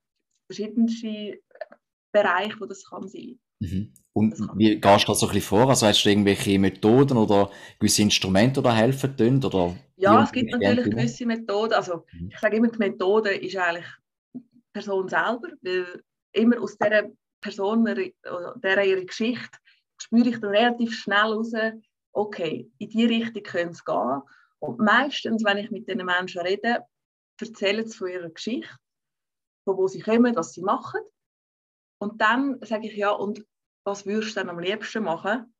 verschiedenste 0.46 1.40
Bereiche, 2.12 2.58
wo 2.60 2.66
das 2.66 2.84
kann 2.88 3.08
sein. 3.08 3.38
Mhm. 3.60 3.92
Und 4.12 4.34
wie 4.56 4.80
gehst 4.80 5.04
du 5.04 5.12
da 5.12 5.14
so 5.14 5.26
ein 5.26 5.32
bisschen 5.32 5.48
vor? 5.48 5.68
Also 5.68 5.86
hast 5.86 6.02
du 6.04 6.08
irgendwelche 6.08 6.58
Methoden 6.58 7.16
oder 7.16 7.50
gewisse 7.78 8.02
Instrumente, 8.02 8.60
die 8.60 8.64
da 8.64 8.74
helfen 8.74 9.14
können? 9.16 9.44
Oder 9.44 9.76
ja, 9.96 10.22
es 10.22 10.32
gibt 10.32 10.50
natürlich 10.50 10.84
gewisse 10.84 11.26
Methoden. 11.26 11.74
Also 11.74 12.04
mhm. 12.12 12.30
ich 12.32 12.38
sage 12.38 12.56
immer, 12.56 12.68
die 12.68 12.78
Methode 12.78 13.34
ist 13.34 13.56
eigentlich 13.56 13.86
die 14.34 14.40
Person 14.72 15.08
selber, 15.08 15.48
weil 15.62 16.02
immer 16.32 16.60
aus 16.60 16.76
dieser 16.78 17.10
Person, 17.40 17.84
der 17.84 18.84
ihre 18.84 19.04
Geschichte, 19.04 19.58
spüre 19.98 20.28
ich 20.28 20.40
dann 20.40 20.50
relativ 20.50 20.94
schnell 20.94 21.32
raus, 21.32 21.52
okay, 22.12 22.70
in 22.78 22.88
die 22.88 23.04
Richtung 23.04 23.42
können 23.42 23.70
es 23.70 23.84
gehen. 23.84 24.22
Und 24.58 24.78
meistens, 24.78 25.44
wenn 25.44 25.58
ich 25.58 25.70
mit 25.70 25.88
diesen 25.88 26.04
Menschen 26.04 26.40
rede, 26.40 26.84
erzählen 27.40 27.86
sie 27.86 27.96
von 27.96 28.08
ihrer 28.08 28.30
Geschichte, 28.30 28.68
von 29.64 29.76
wo 29.76 29.86
sie 29.86 30.00
kommen, 30.00 30.34
was 30.36 30.52
sie 30.52 30.62
machen. 30.62 31.00
Und 32.00 32.20
dann 32.20 32.58
sage 32.62 32.86
ich, 32.86 32.96
ja, 32.96 33.10
und 33.10 33.44
was 33.84 34.06
würdest 34.06 34.36
du 34.36 34.40
dann 34.40 34.48
am 34.48 34.58
liebsten 34.58 35.04
machen? 35.04 35.54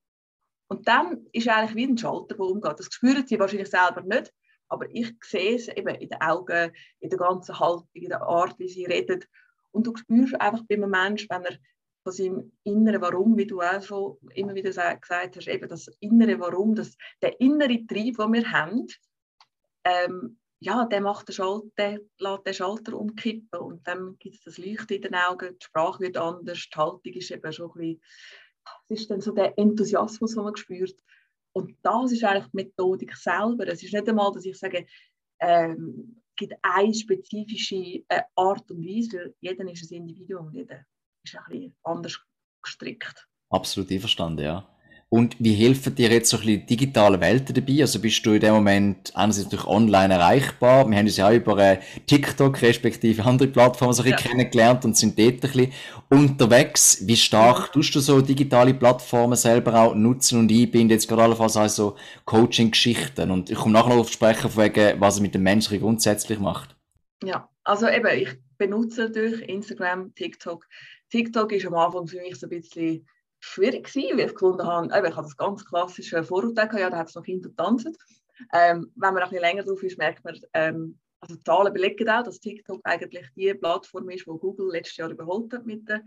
Und 0.68 0.88
dann 0.88 1.26
ist 1.32 1.48
eigentlich 1.48 1.74
wie 1.74 1.86
ein 1.86 1.98
Schalter, 1.98 2.34
der 2.36 2.40
umgeht. 2.40 2.78
Das 2.78 2.86
spüren 2.86 3.26
sie 3.26 3.38
wahrscheinlich 3.38 3.68
selber 3.68 4.02
nicht, 4.02 4.32
aber 4.68 4.86
ich 4.90 5.12
sehe 5.22 5.56
es 5.56 5.68
eben 5.68 5.94
in 5.96 6.08
den 6.08 6.20
Augen, 6.20 6.72
in 7.00 7.10
der 7.10 7.18
ganzen 7.18 7.58
Haltung, 7.58 7.88
in 7.92 8.08
der 8.08 8.22
Art, 8.22 8.58
wie 8.58 8.68
sie 8.68 8.86
reden. 8.86 9.24
Und 9.72 9.86
du 9.86 9.94
spürst 9.96 10.40
einfach 10.40 10.62
bei 10.68 10.76
einem 10.76 10.90
Menschen, 10.90 11.28
wenn 11.28 11.44
er 11.44 11.58
von 12.02 12.12
seinem 12.12 12.52
inneren 12.64 13.02
Warum, 13.02 13.36
wie 13.36 13.46
du 13.46 13.60
auch 13.60 13.82
schon 13.82 14.16
immer 14.34 14.54
wieder 14.54 14.70
gesagt 14.70 15.36
hast, 15.36 15.48
eben 15.48 15.68
das 15.68 15.88
innere 16.00 16.40
Warum, 16.40 16.74
das, 16.74 16.96
der 17.20 17.38
innere 17.40 17.84
Trieb, 17.86 18.16
den 18.16 18.32
wir 18.32 18.50
haben, 18.50 18.86
ähm, 19.84 20.39
ja, 20.60 20.84
der 20.84 21.00
macht 21.00 21.28
den 21.28 21.34
Schalter, 21.34 21.98
lässt 22.18 22.46
den 22.46 22.54
Schalter 22.54 22.98
umkippen 22.98 23.60
und 23.60 23.86
dann 23.86 24.16
gibt 24.18 24.36
es 24.36 24.42
das 24.42 24.58
Leuchten 24.58 24.96
in 24.96 25.02
den 25.02 25.14
Augen, 25.14 25.56
die 25.58 25.64
Sprache 25.64 26.00
wird 26.00 26.16
anders, 26.18 26.68
die 26.72 26.78
Haltung 26.78 27.12
ist 27.14 27.30
eben 27.30 27.52
schon 27.52 27.70
ein 27.70 27.74
bisschen, 27.74 28.02
es 28.88 29.00
ist 29.00 29.10
dann 29.10 29.20
so 29.20 29.32
der 29.32 29.58
Enthusiasmus, 29.58 30.34
den 30.34 30.44
man 30.44 30.56
spürt. 30.56 30.96
Und 31.52 31.76
das 31.82 32.12
ist 32.12 32.22
eigentlich 32.22 32.46
die 32.52 32.56
Methodik 32.56 33.16
selber. 33.16 33.66
Es 33.66 33.82
ist 33.82 33.92
nicht 33.92 34.08
einmal, 34.08 34.32
dass 34.32 34.44
ich 34.44 34.56
sage, 34.56 34.86
ähm, 35.40 36.22
es 36.30 36.36
gibt 36.36 36.54
eine 36.62 36.94
spezifische 36.94 38.04
äh, 38.08 38.22
Art 38.36 38.70
und 38.70 38.84
Weise, 38.84 39.18
weil 39.18 39.34
jeder 39.40 39.70
ist 39.70 39.90
ein 39.90 39.96
Individuum, 39.96 40.52
jeder 40.52 40.84
ist 41.24 41.36
ein 41.36 41.44
bisschen 41.48 41.76
anders 41.82 42.20
gestrickt. 42.62 43.26
Absolut 43.48 43.90
einverstanden, 43.90 44.44
ja. 44.44 44.79
Und 45.12 45.34
wie 45.40 45.54
helfen 45.54 45.96
dir 45.96 46.08
jetzt 46.08 46.30
so 46.30 46.36
ein 46.36 46.46
bisschen 46.46 46.66
digitale 46.66 47.20
Welten 47.20 47.52
dabei? 47.52 47.80
Also 47.80 47.98
bist 47.98 48.24
du 48.24 48.32
in 48.32 48.40
dem 48.40 48.54
Moment 48.54 49.10
einerseits 49.16 49.48
durch 49.48 49.66
online 49.66 50.14
erreichbar? 50.14 50.88
Wir 50.88 50.98
haben 50.98 51.06
uns 51.06 51.16
ja 51.16 51.28
auch 51.28 51.32
über 51.32 51.58
äh, 51.58 51.80
TikTok 52.06 52.62
respektive 52.62 53.24
andere 53.24 53.48
Plattformen 53.48 53.92
so 53.92 54.04
ein 54.04 54.10
bisschen 54.12 54.24
ja. 54.24 54.30
kennengelernt 54.30 54.84
und 54.84 54.96
sind 54.96 55.18
dort 55.18 55.32
ein 55.32 55.40
bisschen 55.40 55.72
unterwegs. 56.10 57.04
Wie 57.08 57.16
stark 57.16 57.72
tust 57.72 57.92
du 57.96 57.98
so 57.98 58.20
digitale 58.20 58.72
Plattformen 58.72 59.34
selber 59.34 59.74
auch 59.74 59.96
nutzen 59.96 60.38
und 60.38 60.52
einbinden? 60.52 60.90
Jetzt 60.90 61.08
gerade 61.08 61.24
allenfalls 61.24 61.56
auch 61.56 61.68
so 61.68 61.96
Coaching-Geschichten. 62.26 63.32
Und 63.32 63.50
ich 63.50 63.58
komme 63.58 63.72
nachher 63.72 63.88
noch 63.88 64.02
auf 64.02 64.12
sprechen, 64.12 64.56
wegen, 64.56 65.00
was 65.00 65.16
es 65.16 65.20
mit 65.20 65.34
dem 65.34 65.42
Menschen 65.42 65.80
grundsätzlich 65.80 66.38
macht. 66.38 66.76
Ja, 67.24 67.48
also 67.64 67.88
eben, 67.88 68.16
ich 68.16 68.28
benutze 68.58 69.10
durch 69.10 69.40
Instagram, 69.40 70.14
TikTok. 70.14 70.68
TikTok 71.10 71.50
ist 71.50 71.66
am 71.66 71.74
Anfang 71.74 72.06
für 72.06 72.20
mich 72.20 72.36
so 72.36 72.46
ein 72.46 72.50
bisschen 72.50 73.04
schwierig 73.40 73.86
gewesen, 73.86 74.18
weil 74.18 74.26
ich 74.26 74.34
gefunden 74.34 74.66
habe, 74.66 74.86
ich 74.86 75.16
habe 75.16 75.22
das 75.22 75.36
ganz 75.36 75.64
klassische 75.64 76.22
Vorurteil 76.22 76.68
gehabt, 76.68 76.80
ja, 76.80 76.90
da 76.90 76.98
hat 76.98 77.08
es 77.08 77.14
noch 77.14 77.24
Kinder 77.24 77.50
tanzen. 77.56 77.96
Ähm, 78.52 78.90
wenn 78.94 79.14
man 79.14 79.22
ein 79.22 79.28
bisschen 79.28 79.42
länger 79.42 79.64
drauf 79.64 79.82
ist, 79.82 79.98
merkt 79.98 80.24
man, 80.24 80.38
ähm, 80.54 80.98
also 81.20 81.36
die 81.36 81.42
Zahlen 81.42 81.72
belegen 81.72 82.08
auch, 82.08 82.22
dass 82.22 82.40
TikTok 82.40 82.80
eigentlich 82.84 83.26
die 83.36 83.52
Plattform 83.54 84.08
ist, 84.10 84.26
die 84.26 84.30
Google 84.30 84.70
letztes 84.72 84.96
Jahr 84.96 85.10
überholt 85.10 85.52
hat 85.52 85.66
mit 85.66 85.88
der, 85.88 86.02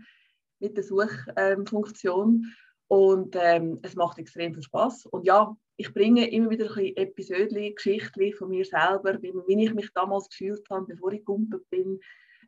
mit 0.58 0.76
der 0.76 0.84
Suchfunktion. 0.84 2.52
Und 2.88 3.36
ähm, 3.38 3.78
es 3.82 3.94
macht 3.94 4.18
extrem 4.18 4.52
viel 4.54 4.62
Spaß. 4.62 5.06
Und 5.06 5.24
ja, 5.24 5.56
ich 5.76 5.92
bringe 5.92 6.30
immer 6.30 6.50
wieder 6.50 6.66
ein 6.66 6.74
bisschen 6.74 6.96
Episoden, 6.96 7.74
Geschichten 7.74 8.32
von 8.34 8.50
mir 8.50 8.64
selber, 8.64 9.20
wie, 9.22 9.32
ich 9.64 9.74
mich 9.74 9.90
damals 9.94 10.28
gefühlt 10.28 10.68
habe, 10.70 10.86
bevor 10.86 11.12
ich 11.12 11.20
gegumpelt 11.20 11.68
bin. 11.70 12.00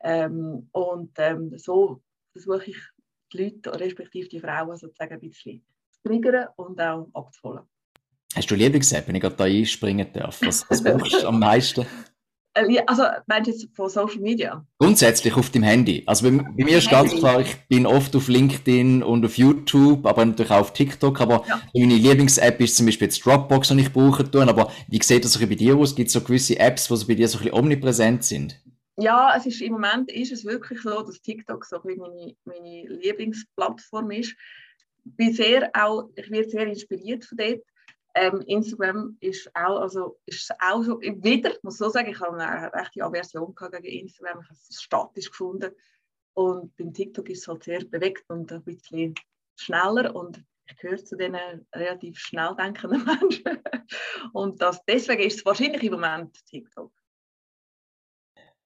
Ähm, 0.02 0.68
und 0.72 1.12
ähm, 1.18 1.56
so 1.56 2.02
versuche 2.32 2.70
ich 2.70 2.78
die 3.36 3.44
Leute, 3.44 3.78
respektive 3.78 4.28
die 4.28 4.40
Frauen, 4.40 4.76
sozusagen 4.76 5.14
ein 5.14 5.20
bisschen 5.20 5.62
zu 5.90 6.08
triggern 6.08 6.48
und 6.56 6.80
auch 6.80 7.08
abzuholen. 7.12 7.64
Hast 8.34 8.50
du 8.50 8.54
Lieblings-App, 8.54 9.08
wenn 9.08 9.14
ich 9.14 9.22
gerade 9.22 9.36
da 9.36 9.44
einspringen 9.44 10.12
darf? 10.12 10.40
Was, 10.42 10.68
was 10.68 10.82
brauchst 10.84 11.22
du 11.22 11.26
am 11.28 11.38
meisten? 11.38 11.86
Äh, 12.56 12.82
also, 12.86 13.04
meinst 13.26 13.48
du 13.48 13.52
jetzt 13.52 13.68
von 13.74 13.88
Social 13.88 14.20
Media? 14.20 14.64
Grundsätzlich 14.78 15.34
auf 15.36 15.50
dem 15.50 15.62
Handy. 15.62 16.02
Also 16.06 16.28
bei, 16.28 16.36
bei 16.36 16.64
mir 16.64 16.78
ist 16.78 16.90
ganz 16.90 17.14
klar, 17.14 17.40
ich 17.40 17.56
bin 17.68 17.86
oft 17.86 18.14
auf 18.16 18.28
LinkedIn 18.28 19.02
und 19.02 19.24
auf 19.24 19.36
YouTube, 19.38 20.06
aber 20.06 20.24
natürlich 20.24 20.50
auch 20.50 20.60
auf 20.60 20.72
TikTok. 20.72 21.20
Aber 21.20 21.44
ja. 21.48 21.60
meine 21.74 21.94
Lieblings-App 21.94 22.60
ist 22.60 22.76
zum 22.76 22.86
Beispiel 22.86 23.06
jetzt 23.06 23.24
Dropbox, 23.24 23.68
die 23.68 23.80
ich 23.80 23.92
brauche. 23.92 24.30
Tun. 24.30 24.48
Aber 24.48 24.72
wie 24.88 25.02
sieht 25.02 25.24
das 25.24 25.38
bei 25.38 25.46
dir 25.46 25.76
aus? 25.76 25.94
Gibt 25.94 26.08
es 26.08 26.14
so 26.14 26.20
gewisse 26.20 26.58
Apps, 26.58 26.88
die 26.88 26.96
so 26.96 27.06
bei 27.06 27.14
dir 27.14 27.28
so 27.28 27.38
ein 27.38 27.44
bisschen 27.44 27.58
omnipräsent 27.58 28.24
sind? 28.24 28.60
Ja, 28.96 29.34
es 29.36 29.46
ist, 29.46 29.60
im 29.60 29.72
Moment 29.72 30.10
ist 30.10 30.32
es 30.32 30.44
wirklich 30.44 30.80
so, 30.80 31.02
dass 31.02 31.20
TikTok 31.20 31.64
so 31.64 31.80
meine, 31.84 32.34
meine 32.44 32.88
Lieblingsplattform 32.88 34.10
ist. 34.12 34.34
Bin 35.04 35.32
sehr 35.32 35.70
auch, 35.74 36.10
ich 36.16 36.30
werde 36.30 36.48
sehr 36.48 36.66
inspiriert 36.66 37.24
von 37.24 37.38
dort. 37.38 37.62
Ähm, 38.14 38.40
Instagram 38.46 39.16
ist 39.20 39.50
auch, 39.54 39.80
also 39.80 40.18
ist 40.24 40.50
auch 40.58 40.82
so, 40.82 40.98
wieder, 41.00 41.52
muss 41.62 41.76
so 41.76 41.90
sagen, 41.90 42.10
ich 42.10 42.18
habe 42.18 42.42
eine 42.42 42.72
rechte 42.72 43.04
Aversion 43.04 43.54
gegen 43.54 44.06
Instagram, 44.06 44.40
ich 44.40 44.48
habe 44.48 44.58
es 44.58 44.82
statisch 44.82 45.30
gefunden. 45.30 45.70
Und 46.32 46.74
beim 46.76 46.94
TikTok 46.94 47.28
ist 47.28 47.40
es 47.40 47.48
halt 47.48 47.64
sehr 47.64 47.84
bewegt 47.84 48.24
und 48.28 48.50
ein 48.50 48.64
bisschen 48.64 49.14
schneller 49.56 50.14
und 50.14 50.42
ich 50.68 50.76
gehöre 50.78 51.04
zu 51.04 51.16
diesen 51.16 51.36
relativ 51.74 52.18
schnell 52.18 52.54
denkenden 52.56 53.04
Menschen. 53.20 53.58
Und 54.32 54.60
das, 54.60 54.82
deswegen 54.86 55.22
ist 55.22 55.38
es 55.38 55.44
wahrscheinlich 55.44 55.82
im 55.82 55.92
Moment 55.92 56.44
TikTok. 56.46 56.92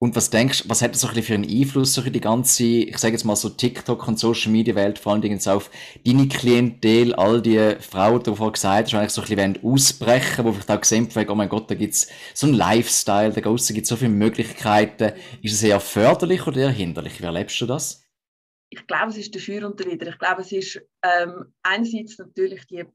Und 0.03 0.17
was 0.17 0.31
denkst 0.31 0.65
was 0.67 0.81
hat 0.81 0.95
das 0.95 1.03
so 1.03 1.09
ein 1.09 1.15
bisschen 1.15 1.45
für 1.45 1.47
einen 1.47 1.61
Einfluss 1.61 1.99
auf 1.99 2.07
die 2.07 2.21
ganze, 2.21 2.65
ich 2.65 2.97
sage 2.97 3.13
jetzt 3.13 3.25
mal 3.25 3.37
so 3.37 3.51
TikTok 3.51 4.09
und 4.09 4.19
Social 4.19 4.51
Media 4.51 4.75
Welt, 4.75 4.99
vor 4.99 5.13
allen 5.13 5.21
Dingen 5.21 5.39
auf 5.47 5.71
deine 6.07 6.27
Klientel, 6.27 7.15
all 7.15 7.43
die 7.43 7.77
Frauen, 7.81 8.21
die 8.21 8.25
du 8.25 8.35
vorhin 8.35 8.55
gesagt 8.55 8.87
hast, 8.87 8.95
eigentlich 8.95 9.11
so 9.11 9.21
ein 9.21 9.29
bisschen 9.29 9.63
ausbrechen 9.63 10.47
wo 10.47 10.53
vielleicht 10.53 10.71
auch 10.71 10.81
gesehen 10.81 11.07
haben, 11.15 11.29
oh 11.29 11.35
mein 11.35 11.51
Gott, 11.51 11.71
da 11.71 11.75
gibt's 11.75 12.09
so 12.33 12.47
einen 12.47 12.57
Lifestyle, 12.57 13.35
da 13.35 13.43
gibt 13.43 13.61
es 13.61 13.89
so 13.89 13.97
viele 13.97 14.11
Möglichkeiten. 14.11 15.13
Ist 15.43 15.53
es 15.53 15.63
eher 15.63 15.81
förderlich 15.81 16.47
oder 16.47 16.63
eher 16.63 16.71
hinderlich? 16.71 17.21
Wie 17.21 17.27
erlebst 17.27 17.61
du 17.61 17.67
das? 17.67 18.03
Ich 18.71 18.87
glaube, 18.87 19.11
es 19.11 19.19
ist 19.19 19.35
der 19.35 19.41
Schür 19.41 19.67
und 19.67 19.79
der 19.81 19.87
Wider. 19.87 20.09
Ich 20.09 20.19
glaube, 20.19 20.41
es 20.41 20.53
ist 20.53 20.81
ähm, 21.03 21.53
einerseits 21.63 22.17
natürlich 22.17 22.67
die, 22.69 22.87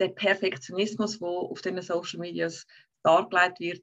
der 0.00 0.08
Perfektionismus, 0.08 1.20
der 1.20 1.28
auf 1.28 1.60
den 1.60 1.80
Social 1.82 2.18
Medias 2.18 2.66
dargelegt 3.04 3.60
wird, 3.60 3.82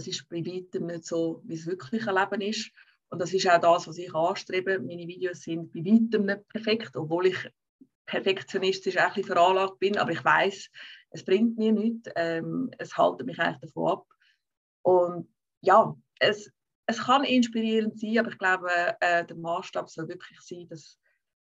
das 0.00 0.06
ist 0.06 0.26
bei 0.30 0.38
weitem 0.38 0.86
nicht 0.86 1.04
so, 1.04 1.42
wie 1.44 1.54
es 1.54 1.66
wirklich 1.66 2.08
ein 2.08 2.14
Leben 2.14 2.40
ist. 2.40 2.70
Und 3.10 3.18
das 3.20 3.34
ist 3.34 3.46
auch 3.46 3.60
das, 3.60 3.86
was 3.86 3.98
ich 3.98 4.14
anstrebe. 4.14 4.78
Meine 4.78 5.06
Videos 5.06 5.42
sind 5.42 5.70
bei 5.74 5.80
weitem 5.80 6.24
nicht 6.24 6.48
perfekt, 6.48 6.96
obwohl 6.96 7.26
ich 7.26 7.50
perfektionistisch 8.06 8.96
ein 8.96 9.08
bisschen 9.08 9.24
veranlagt 9.24 9.78
bin. 9.78 9.98
Aber 9.98 10.12
ich 10.12 10.24
weiß, 10.24 10.70
es 11.10 11.24
bringt 11.24 11.58
mir 11.58 11.72
nichts. 11.72 12.08
Ähm, 12.16 12.70
es 12.78 12.96
hält 12.96 13.22
mich 13.26 13.38
eigentlich 13.38 13.60
davon 13.60 13.92
ab. 13.92 14.06
Und 14.82 15.28
ja, 15.60 15.94
es, 16.18 16.50
es 16.86 17.04
kann 17.04 17.24
inspirierend 17.24 18.00
sein, 18.00 18.20
aber 18.20 18.30
ich 18.30 18.38
glaube, 18.38 18.70
äh, 19.00 19.26
der 19.26 19.36
Maßstab 19.36 19.90
soll 19.90 20.08
wirklich 20.08 20.40
sein, 20.40 20.66
dass, 20.68 20.98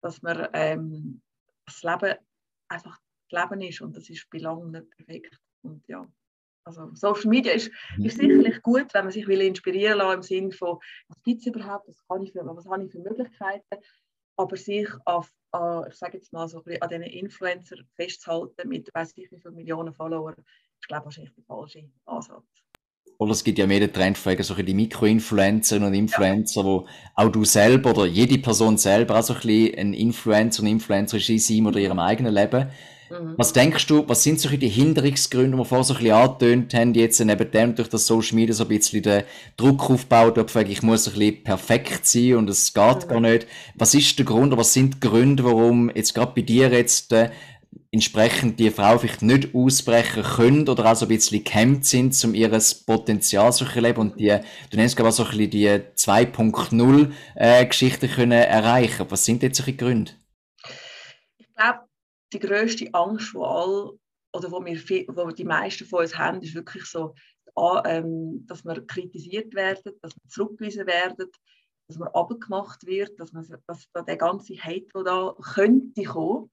dass 0.03 0.21
man 0.21 0.47
ähm, 0.53 1.23
das 1.65 1.83
Leben 1.83 2.19
einfach 2.69 3.01
das 3.31 3.51
Leben 3.51 3.63
ist 3.63 3.81
und 3.81 3.97
das 3.97 4.11
ist 4.11 4.29
bei 4.29 4.39
langem 4.39 4.73
nicht 4.73 4.91
perfekt. 4.91 5.39
Und 5.63 5.89
ja. 5.89 6.07
Also 6.65 6.91
Social 6.95 7.29
Media 7.29 7.53
ist, 7.53 7.71
mhm. 7.97 8.05
ist 8.05 8.19
sicherlich 8.19 8.63
gut, 8.63 8.95
wenn 8.95 9.05
man 9.05 9.13
sich 9.13 9.27
will 9.27 9.41
inspirieren 9.41 9.99
will 9.99 10.15
im 10.15 10.23
Sinne 10.23 10.53
von, 10.53 10.79
was 11.09 11.23
gibt 11.23 11.41
es 11.41 11.47
überhaupt, 11.47 11.89
was, 11.89 11.97
kann 12.07 12.23
ich 12.23 12.33
für, 12.33 12.45
was 12.45 12.67
habe 12.67 12.85
ich 12.85 12.93
für 12.93 13.01
Möglichkeiten, 13.01 13.77
aber 14.37 14.57
sich 14.57 14.89
auf, 15.05 15.31
äh, 15.55 15.89
ich 15.89 15.95
sage 15.95 16.19
jetzt 16.19 16.33
mal 16.33 16.49
so 16.49 16.59
ein 16.59 16.65
bisschen 16.65 16.83
an 16.83 16.89
diesen 16.89 17.03
Influencer 17.05 17.77
festzuhalten 17.97 18.69
mit, 18.69 18.91
weiß 18.95 19.13
ich 19.17 19.31
wie 19.31 19.41
viele 19.41 19.55
Millionen 19.55 19.93
Followern, 19.93 20.35
ist 20.37 20.89
glaube 20.89 21.03
ich 21.03 21.05
wahrscheinlich 21.07 21.35
der 21.35 21.45
falsche 21.45 21.91
Ansatz. 22.07 22.45
Oder 23.19 23.33
es 23.33 23.45
gibt 23.45 23.59
ja 23.59 23.67
mehr 23.67 23.79
den 23.79 23.93
Trend 23.93 24.19
von 24.19 24.37
so 24.43 24.55
die 24.55 24.75
Mikroinfluencerinnen 24.75 25.89
und 25.89 25.95
Influencer, 25.95 26.63
ja. 26.63 26.67
wo 26.67 26.89
auch 27.15 27.29
du 27.29 27.45
selber 27.45 27.91
oder 27.91 28.07
jede 28.07 28.39
Person 28.39 28.79
selber 28.79 29.19
auch 29.19 29.23
so 29.23 29.35
ein 29.35 29.41
bisschen 29.41 29.79
ein 29.79 29.95
Influencer 29.95 30.63
und 30.63 30.69
Influencer 30.69 31.19
ist 31.19 31.29
in 31.29 31.39
seinem 31.39 31.67
oder 31.67 31.79
ihrem 31.79 32.01
eigenen 32.01 32.35
Leben. 32.35 32.71
Mhm. 33.13 33.35
Was 33.37 33.53
denkst 33.53 33.87
du, 33.87 34.09
was 34.09 34.23
sind 34.23 34.41
so 34.41 34.49
die 34.49 34.69
Hinderungsgründe, 34.69 35.53
die 35.53 35.59
wir 35.59 35.65
vorher 35.65 35.85
so 35.85 35.95
ein 35.95 36.01
bisschen 36.01 36.15
angetönt 36.15 36.75
haben, 36.75 36.95
jetzt 36.95 37.21
neben 37.21 37.51
dem 37.51 37.75
durch 37.75 37.89
das 37.89 38.07
Social 38.07 38.37
Media 38.37 38.55
so 38.55 38.65
ein 38.65 38.69
bisschen 38.69 39.03
den 39.03 39.25
Druck 39.57 39.91
aufbaut, 39.91 40.39
ob 40.39 40.55
ich 40.57 40.83
muss 40.83 41.07
ein 41.07 41.15
bisschen 41.15 41.45
perfekt 41.45 42.07
sein 42.07 42.37
und 42.37 42.49
es 42.49 42.73
geht 42.73 43.05
mhm. 43.05 43.09
gar 43.09 43.21
nicht. 43.21 43.47
Was 43.75 43.95
ist 43.95 44.19
der 44.19 44.25
Grund 44.25 44.49
oder 44.49 44.59
was 44.59 44.73
sind 44.73 44.95
die 44.95 45.01
Gründe, 45.01 45.45
warum 45.45 45.91
jetzt 45.95 46.15
gerade 46.15 46.33
bei 46.35 46.43
dir 46.43 46.71
jetzt 46.71 47.13
äh, 47.13 47.31
entsprechend 47.91 48.59
die 48.59 48.71
Frau 48.71 48.97
vielleicht 48.97 49.21
nicht 49.21 49.55
ausbrechen 49.55 50.23
können 50.23 50.69
oder 50.69 50.91
auch 50.91 50.97
so 50.97 51.05
ein 51.05 51.09
bisschen 51.09 51.45
gehemmt 51.45 51.85
sind, 51.85 52.19
um 52.25 52.35
ihr 52.35 52.49
Potenzial 52.87 53.53
zu 53.53 53.67
erleben 53.67 54.01
und 54.01 54.21
die, 54.21 54.35
du 54.71 54.77
nennst 54.77 54.99
ich 54.99 55.11
so 55.11 55.25
ein 55.25 55.31
bisschen 55.31 55.51
die 55.51 55.69
2.0 55.69 57.11
äh, 57.35 57.67
Geschichte 57.67 58.09
können 58.09 58.33
erreichen. 58.33 59.07
Was 59.11 59.27
sind 59.27 59.43
jetzt 59.43 59.59
solche 59.59 59.75
Gründe? 59.75 60.13
Ich 61.37 61.55
glaube, 61.55 61.81
die 62.33 62.39
größte 62.39 62.93
Angst, 62.93 63.35
wo 63.35 63.45
all 63.45 63.99
oder 64.35 64.51
wo 64.51 64.65
wir, 64.65 64.79
wo 65.09 65.31
die 65.31 65.45
meisten 65.45 65.85
von 65.85 66.01
uns 66.01 66.17
haben, 66.17 66.41
ist 66.41 66.55
wirklich 66.55 66.85
so, 66.85 67.15
ähm, 67.85 68.47
dass 68.47 68.65
wir 68.65 68.87
kritisiert 68.87 69.55
werden, 69.55 69.93
dass 70.01 70.15
wir 70.15 70.29
zurückgewiesen 70.29 70.87
werden, 70.87 71.31
dass 71.89 71.99
man 71.99 72.09
abgemacht 72.09 72.87
wird, 72.87 73.19
dass, 73.21 73.33
man, 73.33 73.47
dass 73.67 73.87
da 73.93 74.03
der 74.03 74.17
ganze 74.17 74.55
Hate, 74.55 74.87
der 74.95 75.03
da 75.03 75.35
könnte 75.55 76.03
kommen. 76.05 76.51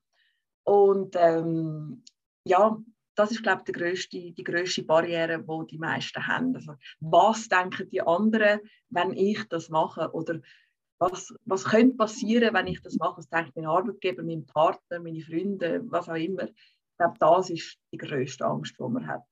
Und 0.64 1.16
ähm, 1.18 2.04
ja, 2.44 2.78
das 3.16 3.32
ist, 3.32 3.44
glaube 3.44 3.60
ich, 3.60 3.66
die 3.66 3.80
grösste, 3.80 4.32
die 4.32 4.44
grösste 4.44 4.84
Barriere, 4.84 5.44
die 5.44 5.68
die 5.68 5.78
meisten 5.78 6.26
haben. 6.26 6.56
Also, 6.56 6.76
was 7.00 7.48
denken 7.48 7.90
die 7.90 8.02
anderen, 8.02 8.60
wenn 8.90 9.14
ich 9.14 9.44
das 9.50 9.70
mache? 9.70 10.12
Oder 10.14 10.42
was, 11.00 11.34
was 11.46 11.64
könnte 11.64 11.98
passieren, 11.98 12.54
wenn 12.54 12.68
ich 12.68 12.82
das 12.82 12.98
mache? 12.98 13.18
Was 13.18 13.30
denkt 13.30 13.56
mein 13.56 13.66
Arbeitgeber, 13.66 14.22
mein 14.24 14.46
Partner, 14.46 15.00
meine 15.00 15.22
Freunde, 15.22 15.82
was 15.90 16.10
auch 16.10 16.16
immer? 16.16 16.44
Ich 16.44 16.98
glaube, 16.98 17.18
das 17.20 17.50
ist 17.50 17.78
die 17.94 17.98
grösste 17.98 18.46
Angst, 18.46 18.76
die 18.78 18.84
man 18.84 19.08
hat. 19.08 19.24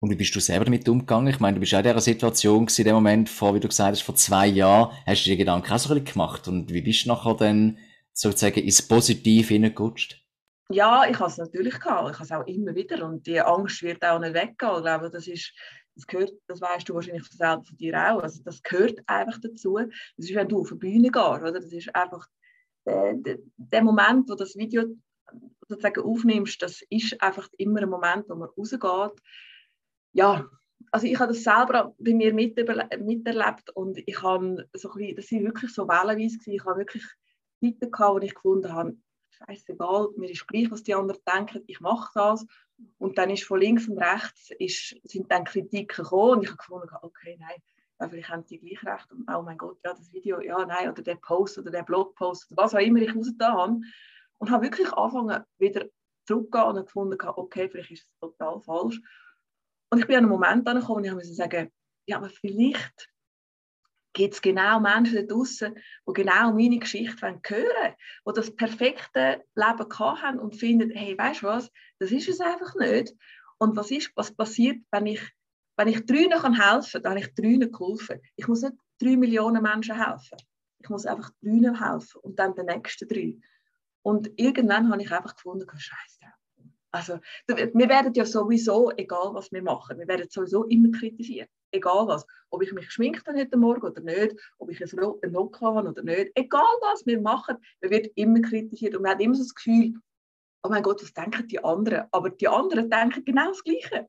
Und 0.00 0.10
wie 0.10 0.16
bist 0.16 0.34
du 0.34 0.40
selber 0.40 0.66
damit 0.66 0.88
umgegangen? 0.88 1.28
Ich 1.28 1.40
meine, 1.40 1.54
du 1.54 1.60
bist 1.60 1.74
auch 1.74 1.78
in 1.78 1.84
dieser 1.84 2.00
Situation 2.00 2.66
gewesen, 2.66 2.80
in 2.82 2.86
dem 2.86 2.94
Moment, 2.96 3.28
vor, 3.28 3.54
wie 3.54 3.60
du 3.60 3.68
gesagt 3.68 3.92
hast, 3.92 4.02
vor 4.02 4.14
zwei 4.16 4.46
Jahren, 4.46 4.92
hast 5.06 5.24
du 5.24 5.30
dir 5.30 5.36
Gedanken 5.36 5.72
auch 5.72 5.78
so 5.78 5.88
ein 5.88 6.00
bisschen 6.00 6.12
gemacht. 6.12 6.48
Und 6.48 6.72
wie 6.72 6.82
bist 6.82 7.04
du 7.04 7.08
nachher 7.08 7.34
dann 7.34 7.78
sozusagen 8.12 8.60
ins 8.60 8.82
Positive 8.82 9.46
hineingerutscht? 9.46 10.22
Ja, 10.70 11.08
ich 11.08 11.18
habe 11.18 11.30
es 11.30 11.38
natürlich 11.38 11.78
gehabt. 11.78 12.10
Ich 12.10 12.14
habe 12.16 12.24
es 12.24 12.32
auch 12.32 12.46
immer 12.46 12.74
wieder. 12.74 13.06
Und 13.06 13.26
die 13.26 13.40
Angst 13.40 13.82
wird 13.82 14.04
auch 14.04 14.18
nicht 14.18 14.34
weggehen. 14.34 14.76
Ich 14.76 14.82
glaube, 14.82 15.10
das 15.10 15.28
ist, 15.28 15.52
das 15.96 16.06
gehört, 16.06 16.32
das 16.46 16.60
weißt 16.60 16.88
du 16.88 16.94
wahrscheinlich 16.94 17.26
selber 17.28 17.64
von 17.64 17.76
dir 17.76 17.94
auch. 17.94 18.22
Also 18.22 18.42
das 18.44 18.62
gehört 18.62 19.00
einfach 19.06 19.40
dazu. 19.40 19.78
Das 19.78 19.90
ist, 20.18 20.34
wenn 20.34 20.48
du 20.48 20.60
auf 20.60 20.68
die 20.68 20.74
Bühne 20.76 21.10
gehst, 21.10 21.26
oder? 21.26 21.52
Das 21.52 21.72
ist 21.72 21.94
einfach 21.94 22.26
der, 22.84 23.14
der, 23.14 23.38
der 23.56 23.82
Moment, 23.82 24.28
wo 24.28 24.34
das 24.34 24.56
Video 24.56 24.84
sozusagen 25.68 26.04
aufnimmst, 26.04 26.62
das 26.62 26.82
ist 26.88 27.20
einfach 27.20 27.48
immer 27.58 27.82
ein 27.82 27.88
Moment, 27.88 28.28
wo 28.28 28.36
man 28.36 28.48
rausgeht 28.56 29.20
ja, 30.12 30.48
also 30.92 31.06
ich 31.06 31.18
habe 31.18 31.32
das 31.34 31.42
selber 31.42 31.94
bei 31.98 32.14
mir 32.14 32.32
miterlebt 32.32 33.70
und 33.74 33.98
ich 34.06 34.22
habe 34.22 34.66
so 34.72 34.90
ein 34.90 34.98
bisschen, 34.98 35.16
das 35.16 35.26
sind 35.26 35.44
wirklich 35.44 35.74
so 35.74 35.86
wellenweise. 35.86 36.38
Ich 36.46 36.64
habe 36.64 36.78
wirklich 36.78 37.04
Zeiten 37.60 37.90
gehabt, 37.90 38.14
wo 38.14 38.18
ich 38.18 38.34
gefunden 38.34 38.72
habe, 38.72 38.96
scheißegal, 39.38 40.10
mir 40.16 40.30
ist 40.30 40.46
gleich, 40.46 40.70
was 40.70 40.82
die 40.82 40.94
anderen 40.94 41.20
denken, 41.26 41.62
ich 41.66 41.80
mache 41.80 42.10
das. 42.14 42.46
Und 42.98 43.18
dann 43.18 43.30
ist 43.30 43.44
von 43.44 43.60
links 43.60 43.88
und 43.88 43.98
rechts 43.98 44.50
ist, 44.58 44.96
sind 45.04 45.30
dann 45.30 45.44
Kritiken 45.44 46.04
gekommen 46.04 46.38
und 46.38 46.42
ich 46.42 46.48
habe 46.48 46.58
gefunden, 46.58 46.88
okay, 47.02 47.36
nein, 47.38 47.56
ja, 47.98 48.08
vielleicht 48.08 48.28
haben 48.28 48.44
die 48.44 48.58
gleich 48.58 48.84
recht. 48.84 49.10
Und, 49.12 49.28
oh 49.32 49.42
mein 49.42 49.56
Gott, 49.56 49.78
ja, 49.84 49.94
das 49.94 50.12
Video, 50.12 50.40
ja, 50.40 50.64
nein, 50.66 50.90
oder 50.90 51.02
der 51.02 51.16
Post 51.16 51.58
oder 51.58 51.70
der 51.70 51.82
Blogpost 51.82 52.50
oder 52.50 52.62
was 52.62 52.74
auch 52.74 52.80
immer 52.80 53.00
ich 53.00 53.14
rausgetan 53.14 53.52
habe. 53.52 53.80
Und 54.38 54.50
habe 54.50 54.64
wirklich 54.64 54.92
angefangen, 54.92 55.42
wieder 55.58 55.86
zurückzugehen 56.26 56.76
und 56.76 56.86
gefunden, 56.86 57.18
okay, 57.20 57.68
vielleicht 57.70 57.90
ist 57.92 58.02
es 58.02 58.18
total 58.20 58.60
falsch. 58.60 59.00
Und 59.90 60.00
ich 60.00 60.06
bin 60.06 60.16
an 60.16 60.24
einen 60.24 60.30
Moment 60.30 60.68
angekommen, 60.68 61.04
wo 61.04 61.06
ich 61.06 61.14
musste 61.14 61.34
sagen, 61.34 61.70
ja, 62.06 62.18
aber 62.18 62.28
vielleicht 62.28 63.08
gibt 64.16 64.34
es 64.34 64.40
genau 64.40 64.80
Menschen 64.80 65.14
da 65.16 65.22
draußen, 65.34 65.74
die 65.74 66.12
genau 66.14 66.52
meine 66.52 66.78
Geschichte 66.78 67.26
hören 67.26 67.40
wollen, 67.46 67.94
die 68.26 68.32
das 68.34 68.56
perfekte 68.56 69.44
Leben 69.54 69.98
haben 69.98 70.38
und 70.38 70.56
finden, 70.56 70.90
hey, 70.90 71.16
weißt 71.16 71.42
du 71.42 71.46
was, 71.46 71.70
das 71.98 72.10
ist 72.10 72.28
es 72.28 72.40
einfach 72.40 72.74
nicht. 72.76 73.14
Und 73.58 73.76
was, 73.76 73.90
ist, 73.90 74.10
was 74.16 74.34
passiert, 74.34 74.78
wenn 74.90 75.06
ich, 75.06 75.20
wenn 75.76 75.88
ich 75.88 76.06
drei 76.06 76.28
helfen 76.30 76.54
kann, 76.54 77.02
dann 77.02 77.10
habe 77.12 77.20
ich 77.20 77.34
drei 77.34 77.66
geholfen. 77.66 78.20
Ich 78.36 78.48
muss 78.48 78.62
nicht 78.62 78.74
drei 78.98 79.16
Millionen 79.16 79.62
Menschen 79.62 80.02
helfen. 80.02 80.38
Ich 80.78 80.88
muss 80.88 81.04
einfach 81.04 81.30
drei 81.42 81.74
helfen 81.74 82.20
und 82.22 82.38
dann 82.38 82.54
den 82.54 82.66
nächsten 82.66 83.06
drei. 83.08 83.36
Und 84.00 84.30
irgendwann 84.36 84.90
habe 84.90 85.02
ich 85.02 85.12
einfach 85.12 85.36
gefunden, 85.36 85.68
Scheiße, 85.68 86.20
also, 86.92 87.18
wir 87.46 87.88
werden 87.90 88.14
ja 88.14 88.24
sowieso, 88.24 88.90
egal 88.96 89.34
was 89.34 89.52
wir 89.52 89.62
machen, 89.62 89.98
wir 89.98 90.08
werden 90.08 90.28
sowieso 90.30 90.64
immer 90.64 90.90
kritisiert. 90.98 91.50
Egal 91.76 92.06
was. 92.06 92.26
Ob 92.50 92.62
ich 92.62 92.72
mich 92.72 92.86
geschminkt 92.86 93.26
habe 93.26 93.38
heute 93.38 93.56
Morgen 93.56 93.86
oder 93.86 94.00
nicht, 94.00 94.36
ob 94.58 94.70
ich 94.70 94.80
einen 94.82 95.32
Look 95.32 95.60
habe 95.60 95.88
oder 95.88 96.02
nicht. 96.02 96.32
Egal 96.34 96.62
was 96.80 97.04
wir 97.06 97.20
machen, 97.20 97.56
wir 97.80 97.90
werden 97.90 98.10
immer 98.14 98.40
kritisiert. 98.40 98.94
Und 98.94 99.02
man 99.02 99.12
hat 99.12 99.20
immer 99.20 99.34
so 99.34 99.42
das 99.42 99.54
Gefühl, 99.54 99.94
oh 100.62 100.68
mein 100.68 100.82
Gott, 100.82 101.02
was 101.02 101.12
denken 101.12 101.46
die 101.48 101.62
anderen? 101.62 102.04
Aber 102.10 102.30
die 102.30 102.48
anderen 102.48 102.90
denken 102.90 103.24
genau 103.24 103.48
das 103.48 103.62
Gleiche. 103.62 104.08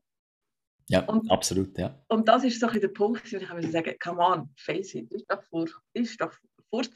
Ja, 0.90 1.04
und, 1.04 1.30
absolut, 1.30 1.76
ja. 1.76 1.94
Und 2.08 2.26
das 2.28 2.44
ist 2.44 2.60
so 2.60 2.66
ein 2.66 2.80
der 2.80 2.88
Punkt, 2.88 3.20
wo 3.20 3.36
ich 3.36 3.46
sagen 3.46 3.70
sagen 3.70 3.94
come 4.02 4.22
on, 4.22 4.50
face 4.56 4.94
it, 4.94 5.12
ist 5.12 5.26
doch, 5.28 5.42
furcht, 5.42 5.78
ist 5.92 6.20
doch 6.20 6.32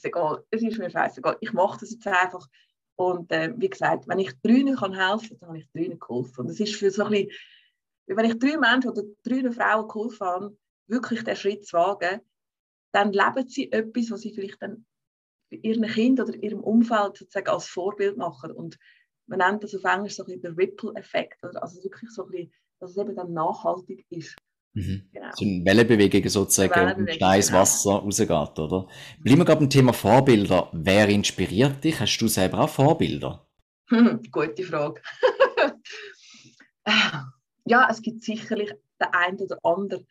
egal, 0.02 0.44
es 0.50 0.62
ist 0.62 0.78
mir 0.78 0.88
scheißegal, 0.88 1.36
ich 1.40 1.52
mache 1.52 1.80
das 1.80 1.90
jetzt 1.90 2.06
einfach 2.06 2.48
und 2.96 3.30
äh, 3.32 3.52
wie 3.56 3.68
gesagt, 3.68 4.06
wenn 4.08 4.18
ich 4.18 4.32
drinnen 4.42 4.76
kann 4.76 4.94
helfen 4.94 5.30
kann, 5.30 5.38
dann 5.40 5.48
habe 5.48 5.58
ich 5.58 5.70
drinnen 5.72 5.98
geholfen. 5.98 6.40
Und 6.40 6.50
das 6.50 6.60
ist 6.60 6.76
für 6.76 6.90
so 6.90 7.04
ein 7.04 7.10
bisschen, 7.10 7.30
wenn 8.06 8.30
ich 8.30 8.38
drei 8.38 8.56
Menschen 8.56 8.90
oder 8.90 9.02
drei 9.22 9.50
Frauen 9.50 9.88
geholfen 9.88 10.26
habe, 10.26 10.56
wirklich 10.92 11.24
den 11.24 11.34
Schritt 11.34 11.66
zu 11.66 11.76
wagen, 11.76 12.20
dann 12.92 13.12
leben 13.12 13.48
sie 13.48 13.72
etwas, 13.72 14.10
was 14.10 14.20
sie 14.20 14.32
vielleicht 14.34 14.62
dann 14.62 14.86
ihren 15.50 15.86
Kind 15.86 16.20
oder 16.20 16.34
ihrem 16.34 16.60
Umfeld 16.60 17.16
sozusagen 17.16 17.48
als 17.48 17.66
Vorbild 17.66 18.16
machen. 18.16 18.52
Und 18.52 18.78
man 19.26 19.38
nennt 19.38 19.64
das 19.64 19.74
auf 19.74 19.84
Englisch 19.84 20.14
so 20.14 20.22
ein 20.22 20.26
bisschen 20.26 20.42
der 20.42 20.56
Ripple-Effekt, 20.56 21.42
also 21.42 21.82
wirklich 21.82 22.10
so 22.10 22.24
ein 22.24 22.30
bisschen, 22.30 22.52
dass 22.80 22.90
es 22.90 22.96
eben 22.96 23.16
dann 23.16 23.32
nachhaltig 23.32 24.06
ist. 24.10 24.36
Mhm. 24.74 25.08
Genau. 25.12 25.30
So 25.34 25.44
eine 25.44 25.64
Wellenbewegung 25.64 26.28
sozusagen, 26.28 26.74
Wellenbewegung, 26.74 27.28
um 27.28 27.34
ins 27.34 27.48
genau. 27.48 27.60
Wasser 27.60 27.90
rausgeht, 27.90 28.58
oder? 28.58 28.88
Bleiben 29.20 29.40
wir 29.40 29.44
gerade 29.44 29.60
beim 29.60 29.70
Thema 29.70 29.92
Vorbilder. 29.92 30.70
Wer 30.72 31.08
inspiriert 31.08 31.84
dich? 31.84 32.00
Hast 32.00 32.18
du 32.18 32.28
selber 32.28 32.60
auch 32.60 32.70
Vorbilder? 32.70 33.46
Hm, 33.88 34.22
gute 34.30 34.62
Frage. 34.62 35.02
ja, 37.66 37.88
es 37.90 38.00
gibt 38.00 38.22
sicherlich 38.22 38.70
den 38.98 39.08
einen 39.12 39.38
oder 39.38 39.58
anderen, 39.62 40.06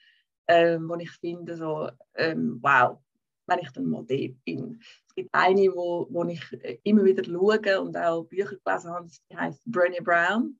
ähm, 0.52 0.90
wo 0.90 0.96
ich 0.96 1.12
finde, 1.12 1.56
so, 1.56 1.90
ähm, 2.16 2.60
wow, 2.62 3.00
wenn 3.48 3.60
ich 3.60 3.72
dann 3.72 3.86
mal 3.86 4.06
dort 4.06 4.44
bin. 4.44 4.82
Es 5.08 5.16
gibt 5.16 5.30
eine, 5.32 5.68
wo, 5.74 6.08
wo 6.10 6.26
ich 6.26 6.42
immer 6.84 7.06
wieder 7.06 7.24
schaue 7.24 7.82
und 7.82 7.96
auch 7.96 8.26
Bücher 8.26 8.58
gelesen 8.64 8.92
habe, 8.92 9.08
die 9.30 9.38
heißt 9.38 9.66
Brené 9.68 10.04
Brown. 10.04 10.60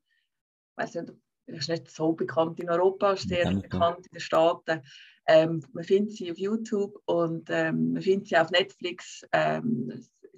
Ich 0.70 0.82
weiß 0.82 0.94
nicht, 0.94 1.12
ist 1.46 1.68
nicht 1.68 1.90
so 1.90 2.12
bekannt 2.12 2.58
in 2.60 2.70
Europa, 2.70 3.12
ist 3.12 3.28
sehr 3.28 3.44
Danke. 3.44 3.68
bekannt 3.68 4.06
in 4.06 4.12
den 4.12 4.20
Staaten. 4.20 4.82
Ähm, 5.26 5.62
man 5.72 5.84
findet 5.84 6.16
sie 6.16 6.30
auf 6.30 6.38
YouTube 6.38 6.98
und 7.04 7.48
ähm, 7.50 7.92
man 7.92 8.02
findet 8.02 8.28
sie 8.28 8.36
auf 8.36 8.50
Netflix. 8.50 9.26
Ähm, 9.32 9.92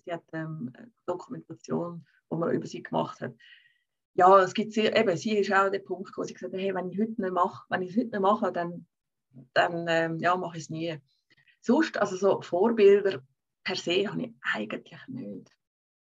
sie 0.05 0.13
hat 0.13 0.25
ähm, 0.33 0.73
eine 0.75 0.91
Dokumentation, 1.07 2.05
die 2.31 2.37
man 2.37 2.53
über 2.53 2.67
sie 2.67 2.83
gemacht 2.83 3.21
hat. 3.21 3.35
Ja, 4.15 4.41
es 4.43 4.55
gibt 4.55 4.73
sehr, 4.73 4.97
eben, 4.97 5.17
sie 5.17 5.39
ist 5.39 5.53
auch 5.53 5.71
der 5.71 5.81
Punkt, 5.81 6.13
wo 6.17 6.23
sie 6.23 6.35
gesagt 6.35 6.53
hat, 6.53 6.61
hey, 6.61 6.75
wenn 6.75 6.91
ich 6.91 7.01
heute 7.01 7.21
nicht 7.21 7.33
mache, 7.33 7.65
wenn 7.69 7.83
ich 7.83 7.91
es 7.91 7.97
heute 7.97 8.11
nicht 8.11 8.21
mache, 8.21 8.53
dann, 8.53 8.87
dann 9.53 9.87
ähm, 9.89 10.19
ja, 10.19 10.37
mache 10.37 10.57
ich 10.57 10.65
es 10.65 10.71
nie. 10.71 10.99
Sonst, 11.61 11.97
also 11.97 12.17
so 12.17 12.43
Vorbilder 12.43 13.23
per 13.65 13.77
se 13.77 14.07
habe 14.09 14.23
ich 14.23 14.35
eigentlich 14.55 15.01
nicht 15.09 15.51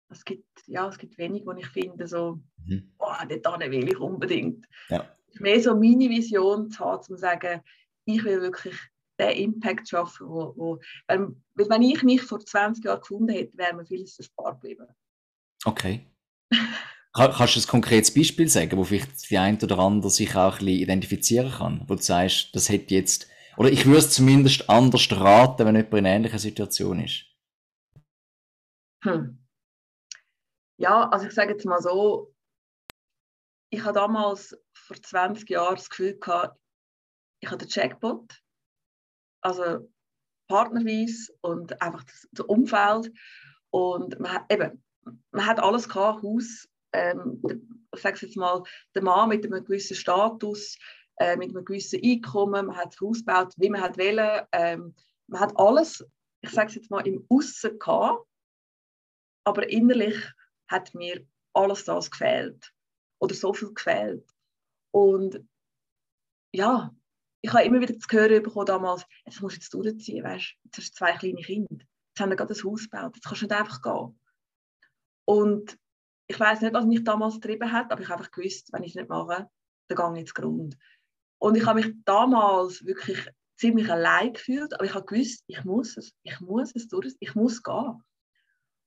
es 0.10 0.24
gibt, 0.24 0.46
ja, 0.68 0.88
es 0.88 0.98
gibt 0.98 1.18
wenig, 1.18 1.46
wo 1.46 1.52
ich 1.54 1.68
finde, 1.68 2.08
so, 2.08 2.40
mhm. 2.66 2.94
oh, 3.00 3.14
dort 3.44 3.60
will 3.60 3.90
ich 3.90 3.98
unbedingt. 3.98 4.66
Ja. 4.90 5.10
Mehr 5.40 5.62
so 5.62 5.76
meine 5.76 6.10
Vision 6.10 6.70
zu 6.70 6.80
haben, 6.80 7.04
zu 7.04 7.18
sagen, 7.18 7.62
ich 8.06 8.24
will 8.24 8.42
wirklich 8.42 8.76
den 9.20 9.32
Impact 9.32 9.90
schaffen, 9.90 10.28
wo, 10.28 10.54
wo 10.56 10.80
weil, 11.08 11.36
wenn 11.56 11.82
ich 11.82 12.04
mich 12.04 12.22
vor 12.22 12.40
20 12.40 12.86
Jahren 12.86 13.02
gefunden 13.02 13.30
hätte, 13.30 13.58
wäre 13.58 13.76
mir 13.76 13.86
vieles 13.86 14.18
erspart 14.18 14.62
geblieben. 14.62 14.88
Okay. 15.66 16.06
Kannst 17.14 17.56
du 17.56 17.60
ein 17.60 17.68
konkretes 17.68 18.14
Beispiel 18.14 18.48
sagen, 18.48 18.78
wo 18.78 18.84
vielleicht 18.84 19.30
die 19.30 19.38
ein 19.38 19.62
oder 19.62 19.80
andere 19.80 20.12
sich 20.12 20.36
auch 20.36 20.60
ein 20.60 20.66
bisschen 20.66 20.82
identifizieren 20.82 21.52
kann? 21.52 21.84
Wo 21.88 21.96
du 21.96 22.02
sagst, 22.02 22.56
das 22.56 22.70
hätte 22.70 22.94
jetzt, 22.94 23.28
oder 23.58 23.72
ich 23.72 23.86
würde 23.86 24.00
es 24.00 24.12
zumindest 24.12 24.70
anders 24.70 25.08
raten, 25.12 25.66
wenn 25.66 25.76
jemand 25.76 25.94
in 25.94 26.00
einer 26.00 26.10
ähnlichen 26.10 26.40
Situation 26.40 27.00
ist. 27.00 27.26
Hm. 29.04 29.44
Ja, 30.80 31.10
also 31.10 31.26
ich 31.26 31.34
sage 31.34 31.54
jetzt 31.54 31.66
mal 31.66 31.82
so, 31.82 32.36
ich 33.72 33.84
habe 33.84 33.94
damals 33.94 34.56
vor 34.74 34.96
20 35.02 35.50
Jahren 35.50 35.76
das 35.76 35.90
Gefühl 35.90 36.18
gehabt, 36.20 36.60
ich 37.42 37.50
habe 37.50 37.58
den 37.58 37.70
Jackpot, 37.70 38.42
also 39.42 39.90
partnerweise 40.48 41.34
und 41.42 41.82
einfach 41.82 42.04
das, 42.04 42.28
das 42.32 42.46
Umfeld 42.46 43.12
und 43.70 44.20
man 44.20 44.34
hat, 44.34 44.52
eben, 44.52 44.84
man 45.32 45.46
hat 45.46 45.60
alles 45.60 45.90
gehabt, 45.90 46.24
Haus, 46.24 46.68
ähm, 46.94 47.42
ich 47.94 48.02
sage 48.02 48.26
jetzt 48.26 48.38
mal, 48.38 48.64
der 48.96 49.04
Mann 49.04 49.30
mit 49.30 49.46
einem 49.46 49.64
gewissen 49.64 49.96
Status, 49.96 50.78
äh, 51.18 51.36
mit 51.36 51.50
einem 51.50 51.66
gewissen 51.66 52.02
Einkommen, 52.04 52.68
man 52.68 52.78
hat 52.78 52.94
das 52.94 53.02
Haus 53.02 53.20
gebaut, 53.20 53.54
wie 53.58 53.70
man 53.70 53.82
hat 53.82 53.98
wollen, 53.98 54.48
ähm, 54.52 54.96
man 55.28 55.42
hat 55.42 55.58
alles, 55.58 56.06
ich 56.42 56.52
sage 56.52 56.74
jetzt 56.74 56.92
mal, 56.92 57.06
im 57.08 57.26
Aussen 57.30 57.78
gehabt, 57.80 58.26
aber 59.44 59.70
innerlich 59.70 60.18
hat 60.68 60.94
mir 60.94 61.26
alles 61.54 61.86
das 61.86 62.12
gefehlt. 62.12 62.72
oder 63.20 63.34
so 63.34 63.52
viel 63.52 63.74
gefehlt. 63.74 64.30
Und 64.92 65.44
ja, 66.54 66.94
ich 67.42 67.52
habe 67.52 67.64
immer 67.64 67.82
wieder 67.82 67.94
das 67.94 68.08
Gehör 68.08 68.42
bekommen 68.42 68.66
damals, 68.66 69.06
jetzt 69.26 69.42
musst 69.42 69.58
du 69.58 69.60
jetzt 69.60 69.74
durchziehen, 69.74 70.24
weißt 70.24 70.46
du, 70.46 70.68
jetzt 70.68 70.78
hast 70.78 70.90
du 70.92 70.96
zwei 70.98 71.14
kleine 71.14 71.42
Kinder, 71.42 71.78
jetzt 71.78 72.20
haben 72.20 72.30
wir 72.30 72.36
gerade 72.36 72.54
ein 72.54 72.64
Haus 72.64 72.84
gebaut, 72.84 73.16
jetzt 73.16 73.26
kannst 73.26 73.42
du 73.42 73.46
nicht 73.46 73.56
einfach 73.56 73.82
gehen. 73.82 74.20
Und 75.26 75.78
ich 76.28 76.40
weiß 76.40 76.62
nicht, 76.62 76.74
was 76.74 76.86
mich 76.86 77.04
damals 77.04 77.36
getrieben 77.36 77.72
hat, 77.72 77.92
aber 77.92 78.02
ich 78.02 78.10
habe 78.10 78.20
einfach 78.20 78.32
gewusst, 78.32 78.72
wenn 78.74 78.84
ich 78.84 78.92
es 78.92 78.96
nicht 78.96 79.10
mache, 79.10 79.50
dann 79.88 79.98
gehe 79.98 80.14
ich 80.14 80.20
ins 80.22 80.34
Grund. 80.34 80.78
Und 81.40 81.56
ich 81.56 81.66
habe 81.66 81.80
mich 81.80 81.94
damals 82.06 82.86
wirklich 82.86 83.30
ziemlich 83.56 83.90
allein 83.90 84.34
gefühlt, 84.34 84.74
aber 84.74 84.84
ich 84.84 84.94
habe 84.94 85.06
gewusst, 85.06 85.44
ich 85.48 85.64
muss 85.64 85.98
es, 85.98 86.14
ich 86.24 86.40
muss 86.42 86.76
es 86.76 86.88
durch, 86.88 87.16
ich 87.20 87.36
muss 87.36 87.64
gehen. 87.64 88.04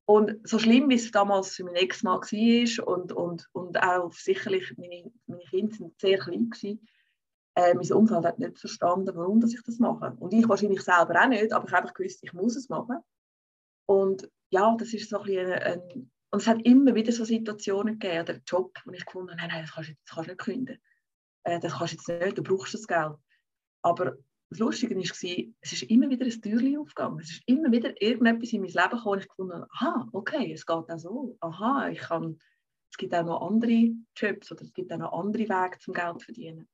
Und 0.04 0.46
so 0.46 0.58
schlimm, 0.58 0.88
wie 0.90 0.96
es 0.96 1.10
damals 1.12 1.54
für 1.54 1.64
meinen 1.64 1.76
Ex-Mann 1.76 2.20
war 2.20 2.88
und, 2.88 3.12
und, 3.12 3.48
und 3.52 3.82
auch 3.82 4.12
sicherlich, 4.12 4.74
meine, 4.76 5.10
meine 5.26 5.44
Kinder 5.44 5.74
sind 5.74 6.00
sehr 6.00 6.18
klein 6.18 6.50
gewesen, 6.50 6.86
äh, 7.54 7.74
mein 7.74 7.92
Umfeld 7.92 8.24
hat 8.24 8.38
nicht 8.38 8.58
verstanden, 8.58 9.14
warum 9.14 9.40
dass 9.40 9.54
ich 9.54 9.62
das 9.62 9.78
mache. 9.78 10.16
Und 10.18 10.32
ich 10.32 10.48
wahrscheinlich 10.48 10.82
selber 10.82 11.20
auch 11.22 11.28
nicht, 11.28 11.52
aber 11.52 11.66
ich 11.66 11.72
habe 11.72 11.82
einfach 11.82 11.94
gewusst, 11.94 12.20
ich 12.22 12.32
muss 12.32 12.56
es 12.56 12.68
machen. 12.68 12.98
Und 13.86 14.28
ja, 14.50 14.74
das 14.76 14.92
ist 14.92 15.10
so 15.10 15.18
ein 15.18 15.24
bisschen 15.24 15.52
ein, 15.52 15.80
ein 15.80 16.10
und 16.30 16.42
es 16.42 16.46
hat 16.46 16.62
immer 16.64 16.94
wieder 16.94 17.12
so 17.12 17.24
Situationen 17.24 17.98
gegeben, 17.98 18.22
oder 18.22 18.40
Job, 18.46 18.78
wo 18.84 18.92
ich 18.92 19.04
gefunden 19.04 19.30
habe, 19.30 19.40
nein, 19.40 19.50
nein, 19.50 19.62
das 19.62 19.74
kannst 19.74 19.90
du, 19.90 19.94
das 19.94 20.14
kannst 20.14 20.28
du 20.28 20.32
nicht 20.32 20.40
kündigen. 20.40 20.82
Äh, 21.44 21.60
das 21.60 21.72
kannst 21.78 21.92
du 21.92 22.12
jetzt 22.12 22.24
nicht, 22.24 22.38
du 22.38 22.42
brauchst 22.42 22.74
das 22.74 22.86
Geld. 22.86 23.16
Aber 23.82 24.16
das 24.50 24.58
Lustige 24.58 24.96
war, 24.96 25.02
es 25.60 25.72
ist 25.72 25.82
immer 25.84 26.08
wieder 26.08 26.26
ein 26.26 26.42
Türchen 26.42 26.78
aufgegangen. 26.78 27.20
Es 27.20 27.30
ist 27.30 27.42
immer 27.46 27.70
wieder 27.70 28.00
irgendetwas 28.00 28.52
in 28.52 28.62
mein 28.62 28.70
Leben 28.70 28.90
gekommen, 28.90 29.12
und 29.12 29.20
ich 29.20 29.28
gefunden 29.28 29.52
habe, 29.54 29.68
aha, 29.72 30.08
okay, 30.12 30.52
es 30.52 30.66
geht 30.66 30.90
auch 30.90 30.98
so. 30.98 31.36
Aha, 31.40 31.88
ich 31.88 32.00
kann, 32.00 32.38
es 32.90 32.96
gibt 32.96 33.14
auch 33.14 33.24
noch 33.24 33.46
andere 33.46 33.90
Jobs 34.16 34.50
oder 34.52 34.62
es 34.62 34.72
gibt 34.72 34.92
auch 34.92 34.98
noch 34.98 35.12
andere 35.12 35.44
Wege 35.48 35.78
zum 35.78 35.94
Geld 35.94 36.20
zu 36.20 36.26
verdienen. 36.26 36.68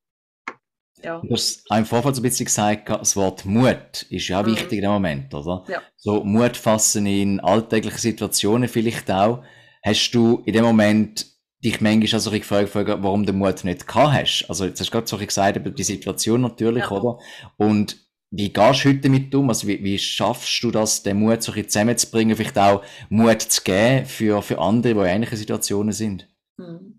Ja. 1.03 1.21
Du 1.21 1.33
hast 1.33 1.63
im 1.69 1.85
Vorfall 1.85 2.15
so 2.15 2.21
ein 2.21 2.23
bisschen 2.23 2.45
gesagt, 2.45 2.89
das 2.89 3.15
Wort 3.15 3.45
Mut 3.45 4.05
ist 4.09 4.27
ja 4.27 4.41
mhm. 4.41 4.47
wichtig 4.47 4.83
im 4.83 4.89
Moment, 4.89 5.33
oder? 5.33 5.63
Ja. 5.67 5.81
So 5.95 6.23
Mut 6.23 6.57
fassen 6.57 7.05
in 7.05 7.39
alltäglichen 7.39 7.99
Situationen 7.99 8.67
vielleicht 8.67 9.09
auch. 9.11 9.43
Hast 9.83 10.11
du 10.11 10.41
in 10.45 10.53
dem 10.53 10.63
Moment 10.63 11.25
dich 11.63 11.81
manchmal 11.81 12.19
auch 12.19 12.23
so 12.23 12.31
gefragt, 12.31 12.71
warum 12.73 13.25
du 13.25 13.31
den 13.31 13.39
Mut 13.39 13.63
nicht 13.63 13.87
gehabt 13.87 14.13
hast? 14.13 14.45
Also 14.49 14.65
jetzt 14.65 14.79
hast 14.79 14.89
du 14.89 14.91
gerade 14.91 15.07
so 15.07 15.17
gesagt, 15.17 15.57
über 15.57 15.69
die 15.69 15.83
Situation 15.83 16.41
natürlich, 16.41 16.83
ja. 16.83 16.91
oder? 16.91 17.19
Und 17.57 17.97
wie 18.29 18.51
gehst 18.51 18.83
du 18.83 18.89
heute 18.89 18.99
damit 18.99 19.33
um? 19.33 19.49
Also 19.49 19.67
wie, 19.67 19.83
wie 19.83 19.97
schaffst 19.97 20.61
du 20.63 20.71
das, 20.71 21.03
den 21.03 21.19
Mut 21.19 21.43
so 21.43 21.51
zusammenzubringen, 21.51 22.35
vielleicht 22.35 22.57
auch 22.57 22.83
Mut 23.09 23.41
zu 23.41 23.61
geben 23.61 24.05
für, 24.05 24.41
für 24.41 24.59
andere, 24.59 24.93
die 24.93 24.99
in 24.99 25.05
ähnlichen 25.05 25.37
Situationen 25.37 25.93
sind? 25.93 26.27
Mhm 26.57 26.96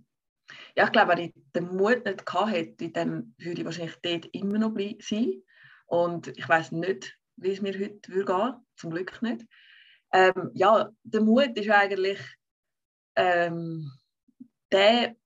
ja, 0.79 0.85
ich 0.85 0.93
glaube, 0.93 1.11
wenn 1.11 1.19
ich 1.19 1.35
den 1.57 1.77
Mut 1.77 2.05
nicht 2.05 2.25
gehabt 2.25 2.53
hätte, 2.53 2.89
dann 2.91 3.35
würde 3.39 3.61
ich 3.61 3.65
wahrscheinlich 3.65 3.97
dort 4.01 4.27
immer 4.27 4.59
noch 4.59 4.77
sein. 5.01 5.43
Und 5.87 6.29
ich 6.29 6.49
weiß 6.49 6.71
nicht, 6.71 7.19
wie 7.35 7.51
es 7.51 7.61
mir 7.61 7.77
heute 7.77 8.13
würde 8.13 8.33
gehen 8.33 8.55
zum 8.77 8.91
Glück 8.93 9.21
nicht. 9.21 9.45
Ähm, 10.13 10.53
ja, 10.55 10.89
der 11.03 11.21
Mut 11.21 11.59
ist 11.59 11.69
eigentlich 11.69 12.21
ähm, 13.17 13.91
der, 14.71 15.17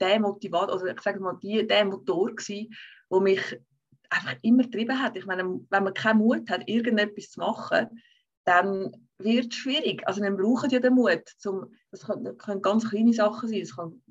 der 0.00 0.18
Motivator, 0.18 0.72
also 0.72 0.86
ich 0.86 1.00
sage 1.00 1.20
mal, 1.20 1.38
die, 1.40 1.64
der 1.64 1.84
Motor 1.84 2.32
der 2.34 3.20
mich 3.20 3.60
einfach 4.08 4.34
immer 4.42 4.64
getrieben 4.64 5.00
hat. 5.00 5.16
Ich 5.16 5.26
meine, 5.26 5.44
wenn 5.44 5.84
man 5.84 5.94
keinen 5.94 6.18
Mut 6.18 6.50
hat, 6.50 6.68
irgendetwas 6.68 7.30
zu 7.30 7.38
machen, 7.38 8.02
dann 8.42 8.90
wird 9.18 9.52
es 9.52 9.58
schwierig. 9.60 10.02
Also 10.08 10.20
wir 10.22 10.32
brauchen 10.32 10.70
ja 10.70 10.80
den 10.80 10.94
Mut. 10.94 11.22
Zum, 11.38 11.72
das 11.92 12.04
können, 12.04 12.36
können 12.36 12.62
ganz 12.62 12.90
kleine 12.90 13.12
Sachen 13.12 13.48
sein. 13.48 13.60
Es 13.60 13.76
kann 13.76 14.02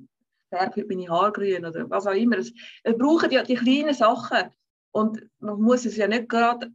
färbe 0.50 0.86
meine 0.88 1.10
Haare 1.10 1.32
grün 1.32 1.66
oder 1.66 1.90
was 1.90 2.08
auch 2.08 2.14
immer. 2.14 2.38
Es, 2.38 2.54
wir 2.84 2.98
brauchen 2.98 3.32
ja 3.32 3.44
die 3.44 3.56
kleinen 3.56 3.94
Sachen 3.94 4.50
und 4.92 5.28
man 5.40 5.62
muss 5.62 5.86
es 5.86 5.98
ja 5.98 6.08
nicht 6.08 6.30
gerade 6.30 6.72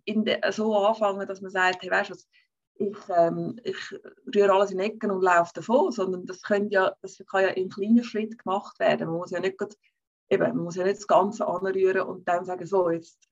so 0.50 0.76
anfangen, 0.76 1.26
dass 1.26 1.40
man 1.40 1.50
sagt, 1.50 1.82
hey, 1.82 1.90
weißt 1.90 2.10
du 2.10 2.14
ich, 2.76 2.96
ähm, 3.08 3.58
ich 3.62 3.76
rühre 4.34 4.52
alles 4.52 4.72
in 4.72 4.80
Ecken 4.80 5.10
und 5.10 5.22
laufe 5.22 5.52
davon, 5.54 5.92
sondern 5.92 6.26
das, 6.26 6.42
ja, 6.70 6.94
das 7.02 7.22
kann 7.30 7.42
ja 7.42 7.48
in 7.50 7.68
kleinen 7.68 8.02
Schritten 8.02 8.36
gemacht 8.36 8.78
werden. 8.78 9.08
Man 9.08 9.18
muss 9.18 9.30
ja 9.30 9.40
nicht, 9.40 9.58
grad, 9.58 9.76
eben, 10.28 10.42
man 10.42 10.64
muss 10.64 10.76
ja 10.76 10.84
nicht 10.84 10.98
das 10.98 11.06
Ganze 11.06 11.46
anrühren 11.46 12.02
und 12.02 12.26
dann 12.26 12.44
sagen, 12.44 12.66
so, 12.66 12.90
jetzt 12.90 13.28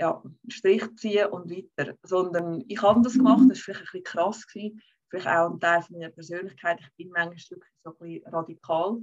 ja, 0.00 0.22
Strich 0.48 0.84
ziehen 0.96 1.28
und 1.28 1.50
weiter. 1.50 1.94
Sondern 2.02 2.64
ich 2.68 2.80
habe 2.82 3.02
das 3.02 3.14
gemacht, 3.14 3.42
das 3.48 3.58
war 3.58 3.74
vielleicht 3.74 3.80
ein 3.80 3.84
bisschen 3.84 4.04
krass, 4.04 4.46
gewesen, 4.46 4.80
vielleicht 5.10 5.26
auch 5.26 5.50
ein 5.50 5.60
Teil 5.60 5.84
meiner 5.90 6.10
Persönlichkeit. 6.10 6.80
Ich 6.80 6.94
bin 6.96 7.10
manchmal 7.10 7.38
so 7.38 7.56
ein 7.90 7.96
bisschen 7.98 8.26
radikal 8.32 9.00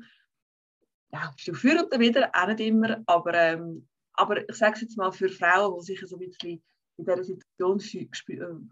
ja, 1.13 1.31
für 1.37 1.83
und 1.83 1.99
wieder, 1.99 2.31
auch 2.33 2.47
nicht 2.47 2.59
immer, 2.59 3.01
aber, 3.05 3.33
ähm, 3.35 3.87
aber 4.13 4.49
ich 4.49 4.55
sage 4.55 4.73
es 4.75 4.81
jetzt 4.81 4.97
mal 4.97 5.11
für 5.11 5.29
Frauen, 5.29 5.79
die 5.79 5.85
sich 5.85 6.01
so 6.07 6.15
ein 6.15 6.27
bisschen 6.27 6.63
in 6.97 7.05
dieser 7.05 7.23
Situation 7.23 7.79
äh, 7.79 8.07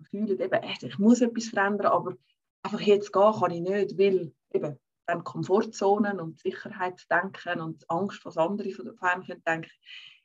fühlen, 0.09 0.39
eben, 0.39 0.63
ich 0.81 0.99
muss 0.99 1.21
etwas 1.21 1.47
verändern, 1.49 1.91
aber 1.91 2.15
einfach 2.63 2.81
jetzt 2.81 3.13
gehen 3.13 3.33
kann 3.39 3.51
ich 3.51 3.61
nicht, 3.61 3.97
weil 3.97 4.33
eben 4.53 4.79
dann 5.05 5.23
Komfortzonen 5.23 6.19
und 6.19 6.39
Sicherheitsdenken 6.39 7.61
und 7.61 7.89
Angst, 7.89 8.25
was 8.25 8.37
andere 8.37 8.71
von 8.71 8.97
einem 8.99 9.43
denken, 9.45 9.69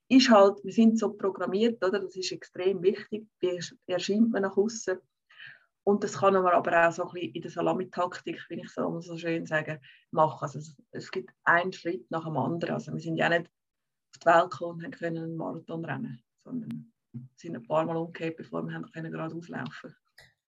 ist 0.09 0.31
halt, 0.31 0.62
wir 0.64 0.72
sind 0.72 0.98
so 0.98 1.12
programmiert, 1.12 1.85
oder? 1.85 1.98
das 1.98 2.16
ist 2.16 2.33
extrem 2.33 2.83
wichtig, 2.83 3.26
wie 3.40 3.61
erscheint 3.87 4.31
man 4.31 4.42
nach 4.42 4.57
außen 4.57 4.98
und 5.87 6.03
das 6.03 6.18
kann 6.18 6.35
man 6.35 6.46
aber 6.46 6.88
auch 6.88 6.92
so 6.92 7.05
ein 7.05 7.12
bisschen 7.12 7.33
in 7.35 7.42
der 7.42 7.51
Salamitaktik, 7.53 8.44
wie 8.49 8.61
ich 8.61 8.68
so, 8.70 9.01
so 9.01 9.16
schön 9.16 9.46
sage, 9.46 9.81
machen. 10.11 10.42
Also 10.42 10.59
es, 10.59 10.75
es, 10.90 11.12
gibt 11.12 11.31
einen 11.44 11.72
Schritt 11.72 12.11
nach 12.11 12.25
dem 12.25 12.37
anderen. 12.37 12.75
Also 12.75 12.92
wir 12.92 12.99
sind 12.99 13.16
ja 13.16 13.29
nicht 13.29 13.46
auf 13.46 14.18
die 14.20 14.27
Welt 14.27 14.51
gekommen 14.51 14.79
und 14.79 14.85
haben 14.85 14.90
können 14.90 15.22
einen 15.22 15.37
Marathon 15.37 15.85
rennen, 15.85 16.20
sondern 16.42 16.92
sind 17.37 17.55
ein 17.55 17.62
paar 17.62 17.85
Mal 17.85 17.96
umgekehrt, 17.96 18.37
bevor 18.37 18.64
wir 18.64 18.75
haben 18.75 18.90
können 18.90 19.12
gerade 19.12 19.35
auslaufen 19.35 19.94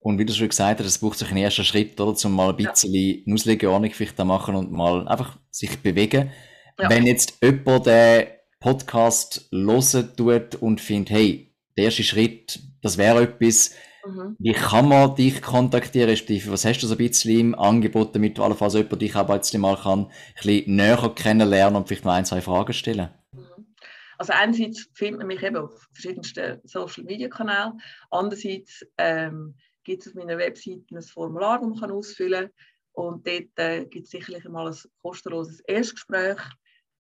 und 0.01 0.17
wie 0.17 0.25
du 0.25 0.31
schon 0.31 0.47
gesagt 0.47 0.79
hast, 0.79 0.87
es 0.87 0.97
braucht 0.97 1.17
sich 1.17 1.27
einen 1.27 1.43
ersten 1.43 1.65
Schritt, 1.65 1.99
oder, 1.99 2.17
um 2.25 2.33
mal 2.33 2.51
ein 2.51 2.55
bisschen 2.55 2.93
ja. 2.93 3.33
Auslegeordnung 3.33 3.91
vielleicht 3.91 4.17
machen 4.19 4.55
und 4.55 4.71
mal 4.71 5.05
einfach 5.09 5.37
sich 5.51 5.77
bewegen. 5.79 6.31
Ja. 6.79 6.89
Wenn 6.89 7.05
jetzt 7.05 7.37
jemand 7.41 7.85
den 7.85 8.27
Podcast 8.61 9.49
hören 9.51 10.15
tut 10.15 10.55
und 10.55 10.79
findet, 10.79 11.09
hey, 11.09 11.53
der 11.75 11.85
erste 11.85 12.03
Schritt, 12.03 12.61
das 12.81 12.97
wäre 12.97 13.23
etwas, 13.23 13.75
Mhm. 14.09 14.35
Wie 14.39 14.53
kann 14.53 14.87
man 14.87 15.15
dich 15.15 15.41
kontaktieren, 15.41 16.09
respektive 16.09 16.51
was 16.51 16.65
hast 16.65 16.81
du 16.81 16.87
so 16.87 16.95
ein 16.95 16.97
bisschen 16.97 17.39
im 17.39 17.55
Angebot, 17.55 18.15
damit 18.15 18.37
du 18.37 18.43
allenfalls 18.43 18.73
jemand 18.73 19.01
dich 19.01 19.15
aber 19.15 19.35
jetzt 19.35 19.55
mal 19.57 19.77
kann, 19.77 20.05
ein 20.05 20.11
bisschen 20.35 20.75
näher 20.75 21.13
kennenlernen 21.15 21.75
und 21.75 21.87
vielleicht 21.87 22.05
noch 22.05 22.13
ein, 22.13 22.25
zwei 22.25 22.41
Fragen 22.41 22.73
stellen? 22.73 23.09
Mhm. 23.33 23.75
Also 24.17 24.33
einerseits 24.33 24.89
findet 24.93 25.19
man 25.19 25.27
mich 25.27 25.43
eben 25.43 25.57
auf 25.57 25.87
verschiedensten 25.93 26.59
Social 26.63 27.03
Media 27.03 27.29
Kanälen, 27.29 27.79
andererseits 28.09 28.85
ähm, 28.97 29.55
gibt 29.83 30.01
es 30.01 30.09
auf 30.09 30.15
meiner 30.15 30.37
Webseite 30.37 30.83
ein 30.91 31.01
Formular, 31.01 31.59
das 31.59 31.69
man 31.69 31.79
kann 31.79 31.91
ausfüllen 31.91 32.49
kann 32.95 33.05
und 33.05 33.27
dort 33.27 33.57
äh, 33.57 33.85
gibt 33.85 34.05
es 34.05 34.11
sicherlich 34.11 34.43
mal 34.45 34.67
ein 34.67 34.77
kostenloses 35.01 35.61
Erstgespräch. 35.61 36.39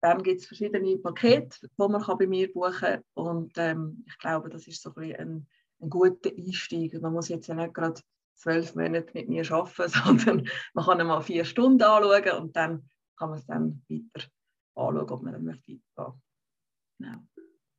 Dann 0.03 0.23
gibt 0.23 0.41
es 0.41 0.47
verschiedene 0.47 0.97
Pakete, 0.97 1.59
die 1.61 1.69
man 1.77 2.01
kann 2.01 2.17
bei 2.17 2.27
mir 2.27 2.51
buchen 2.51 2.73
kann 2.79 3.03
und 3.13 3.53
ähm, 3.57 4.03
ich 4.07 4.17
glaube, 4.17 4.49
das 4.49 4.67
ist 4.67 4.81
so 4.81 4.89
ein 4.89 4.95
bisschen 4.95 5.19
ein 5.19 5.47
ein 5.81 5.89
guter 5.89 6.29
Einstieg. 6.29 6.99
Man 7.01 7.13
muss 7.13 7.29
jetzt 7.29 7.47
ja 7.47 7.55
nicht 7.55 7.73
gerade 7.73 8.01
zwölf 8.35 8.75
Monate 8.75 9.11
mit 9.13 9.29
mir 9.29 9.49
arbeiten, 9.51 9.91
sondern 10.05 10.47
man 10.73 10.85
kann 10.85 11.07
mal 11.07 11.21
vier 11.21 11.45
Stunden 11.45 11.83
anschauen 11.83 12.41
und 12.41 12.55
dann 12.55 12.89
kann 13.17 13.29
man 13.29 13.39
es 13.39 13.45
dann 13.45 13.83
weiter 13.89 14.27
anschauen, 14.75 15.09
ob 15.09 15.23
man 15.23 15.33
dann 15.33 15.43
möchte 15.43 15.73
weitergehen 15.73 16.21
genau. 16.99 17.17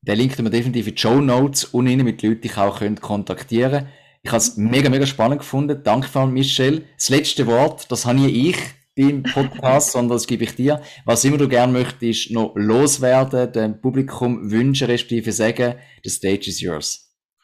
Den 0.05 0.19
Link 0.19 0.37
tun 0.37 0.47
wir 0.47 0.51
definitiv 0.51 0.88
in 0.88 0.95
die 0.95 1.01
Show 1.01 1.21
Notes 1.21 1.65
und 1.65 1.87
Ihnen 1.87 2.05
mit 2.05 2.23
Leuten, 2.23 2.41
die 2.41 2.49
ich 2.49 2.59
auch 2.59 2.81
könnt 2.81 3.01
kontaktieren 3.01 3.88
Ich 4.23 4.31
habe 4.31 4.38
es 4.38 4.57
mega, 4.57 4.91
mega 4.91 5.07
spannend 5.07 5.38
gefunden. 5.38 5.81
Danke, 5.83 6.09
Frau 6.09 6.27
Michelle. 6.27 6.83
Das 6.97 7.09
letzte 7.09 7.47
Wort, 7.47 7.91
das 7.91 8.05
habe 8.05 8.19
nie 8.19 8.51
ich 8.51 8.59
beim 8.97 9.23
Podcast, 9.23 9.93
sondern 9.93 10.17
das 10.17 10.27
gebe 10.27 10.45
ich 10.45 10.57
dir. 10.57 10.83
Was 11.05 11.25
immer 11.25 11.38
du 11.38 11.49
gerne 11.49 11.73
möchtest, 11.73 12.33
noch 12.33 12.53
loswerden, 12.57 13.53
dem 13.53 13.81
Publikum 13.81 14.51
wünschen, 14.51 14.88
respektive 14.88 15.31
sagen, 15.33 15.77
the 16.03 16.11
stage 16.11 16.49
is 16.49 16.61
yours. 16.61 17.02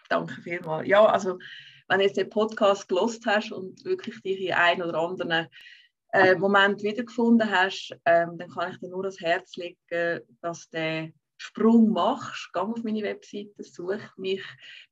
Danke 0.09 0.41
vielmals. 0.43 0.89
Ja, 0.89 1.05
also 1.05 1.39
wenn 1.89 1.99
du 1.99 2.05
jetzt 2.05 2.17
den 2.17 2.31
Podcast 2.31 2.89
gelost 2.89 3.25
hast 3.27 3.53
und 3.53 3.85
wirklich 3.85 4.21
dich 4.23 4.41
in 4.41 4.55
einen 4.55 4.83
oder 4.83 4.99
anderen 4.99 5.49
äh, 6.13 6.35
Moment 6.37 6.83
wiedergefunden 6.83 7.51
hast, 7.51 7.95
ähm, 8.05 8.39
dann 8.39 8.51
kann 8.51 8.73
ich 8.73 8.79
dir 8.79 8.89
nur 8.89 9.03
das 9.03 9.21
Herz 9.21 9.57
legen, 9.57 10.21
dass 10.41 10.69
du 10.71 11.13
Sprung 11.39 11.91
machst. 11.91 12.51
Geh 12.53 12.61
auf 12.61 12.83
meine 12.83 13.03
Webseite, 13.03 13.63
such 13.63 14.17
mich. 14.17 14.43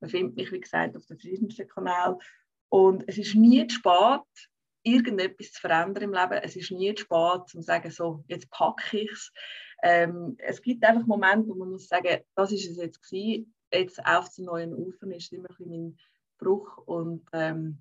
Man 0.01 0.11
findet 0.11 0.37
mich, 0.37 0.53
wie 0.53 0.61
gesagt, 0.61 0.97
auf 0.97 1.07
den 1.07 1.19
verschiedensten 1.19 1.67
Kanälen. 1.67 2.17
Und 2.69 3.05
es 3.07 3.19
ist 3.19 3.35
nie 3.35 3.67
zu 3.67 3.77
spät, 3.77 4.49
irgendetwas 4.83 5.53
zu 5.53 5.61
verändern 5.61 6.05
im 6.05 6.13
Leben. 6.13 6.41
Es 6.43 6.55
ist 6.57 6.71
nie 6.71 6.95
zu 6.95 7.05
spät, 7.05 7.41
um 7.41 7.47
zu 7.47 7.63
sagen, 7.63 7.91
so, 7.91 8.25
jetzt 8.29 8.51
packe 8.51 8.99
ich 8.99 9.11
es. 9.11 9.33
Ähm, 9.83 10.37
es 10.39 10.63
gibt 10.63 10.85
einfach 10.85 11.07
Momente, 11.07 11.49
wo 11.49 11.55
man 11.55 11.73
muss 11.73 11.89
sagen, 11.89 12.21
das 12.35 12.53
ist 12.53 12.71
es 12.71 12.77
jetzt 12.77 13.03
gewesen 13.03 13.53
jetzt 13.73 14.05
auf 14.05 14.31
zu 14.31 14.45
neuen 14.45 14.75
Ufern 14.75 15.13
ist 15.13 15.33
immer 15.33 15.49
ein 15.59 15.69
mein 15.69 15.99
Bruch. 16.39 16.79
Und 16.79 17.27
ähm, 17.33 17.79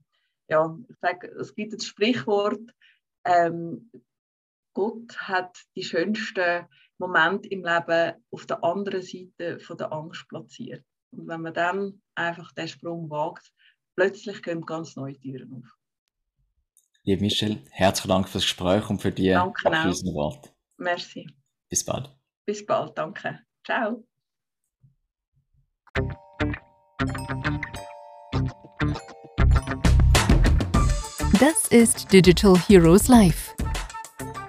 ja, 0.47 0.77
ich 0.89 0.95
sage, 0.99 1.27
es 1.39 1.53
gibt 1.55 1.73
das 1.73 1.85
Sprichwort, 1.85 2.61
ähm, 3.25 3.91
Gott 4.73 5.17
hat 5.17 5.57
die 5.75 5.83
schönsten 5.83 6.67
Momente 6.97 7.47
im 7.49 7.63
Leben 7.63 8.13
auf 8.29 8.45
der 8.45 8.63
anderen 8.63 9.01
Seite 9.01 9.59
von 9.59 9.77
der 9.77 9.91
Angst 9.91 10.27
platziert. 10.27 10.85
Und 11.11 11.27
wenn 11.27 11.41
man 11.41 11.53
dann 11.53 12.01
einfach 12.13 12.51
den 12.53 12.67
Sprung 12.67 13.09
wagt, 13.09 13.51
plötzlich 13.95 14.41
gehen 14.43 14.61
ganz 14.61 14.95
neue 14.95 15.17
Türen 15.19 15.53
auf. 15.53 15.77
Liebe 17.03 17.21
Michelle, 17.21 17.61
herzlichen 17.71 18.09
Dank 18.09 18.29
fürs 18.29 18.43
Gespräch 18.43 18.89
und 18.89 19.01
für 19.01 19.11
die 19.11 19.33
abschließenden 19.33 20.15
Worte. 20.15 20.49
Merci. 20.77 21.27
Bis 21.69 21.85
bald. 21.85 22.09
Bis 22.45 22.65
bald, 22.65 22.97
danke. 22.97 23.41
Ciao. 23.63 24.05
Das 31.39 31.67
ist 31.69 32.11
Digital 32.11 32.57
Heroes 32.67 33.07
Live. 33.07 33.53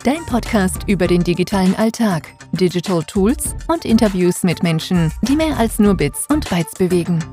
Dein 0.04 0.24
Podcast 0.26 0.82
über 0.86 1.06
den 1.06 1.22
digitalen 1.22 1.74
Alltag, 1.76 2.32
Digital 2.52 3.02
Tools 3.04 3.54
und 3.68 3.84
Interviews 3.84 4.42
mit 4.42 4.62
Menschen, 4.62 5.12
die 5.22 5.36
mehr 5.36 5.56
als 5.56 5.78
nur 5.78 5.94
Bits 5.94 6.26
und 6.28 6.48
Bytes 6.48 6.74
bewegen. 6.74 7.24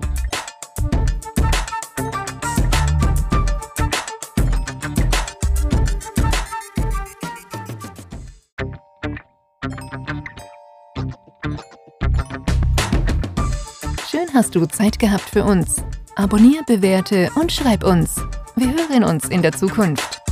Hast 14.33 14.55
du 14.55 14.65
Zeit 14.65 14.99
gehabt 14.99 15.29
für 15.29 15.43
uns. 15.43 15.83
Abonnier, 16.15 16.63
bewerte 16.65 17.29
und 17.35 17.51
schreib 17.51 17.83
uns. 17.83 18.15
Wir 18.55 18.67
hören 18.67 19.03
uns 19.03 19.29
in 19.29 19.41
der 19.41 19.51
Zukunft. 19.51 20.22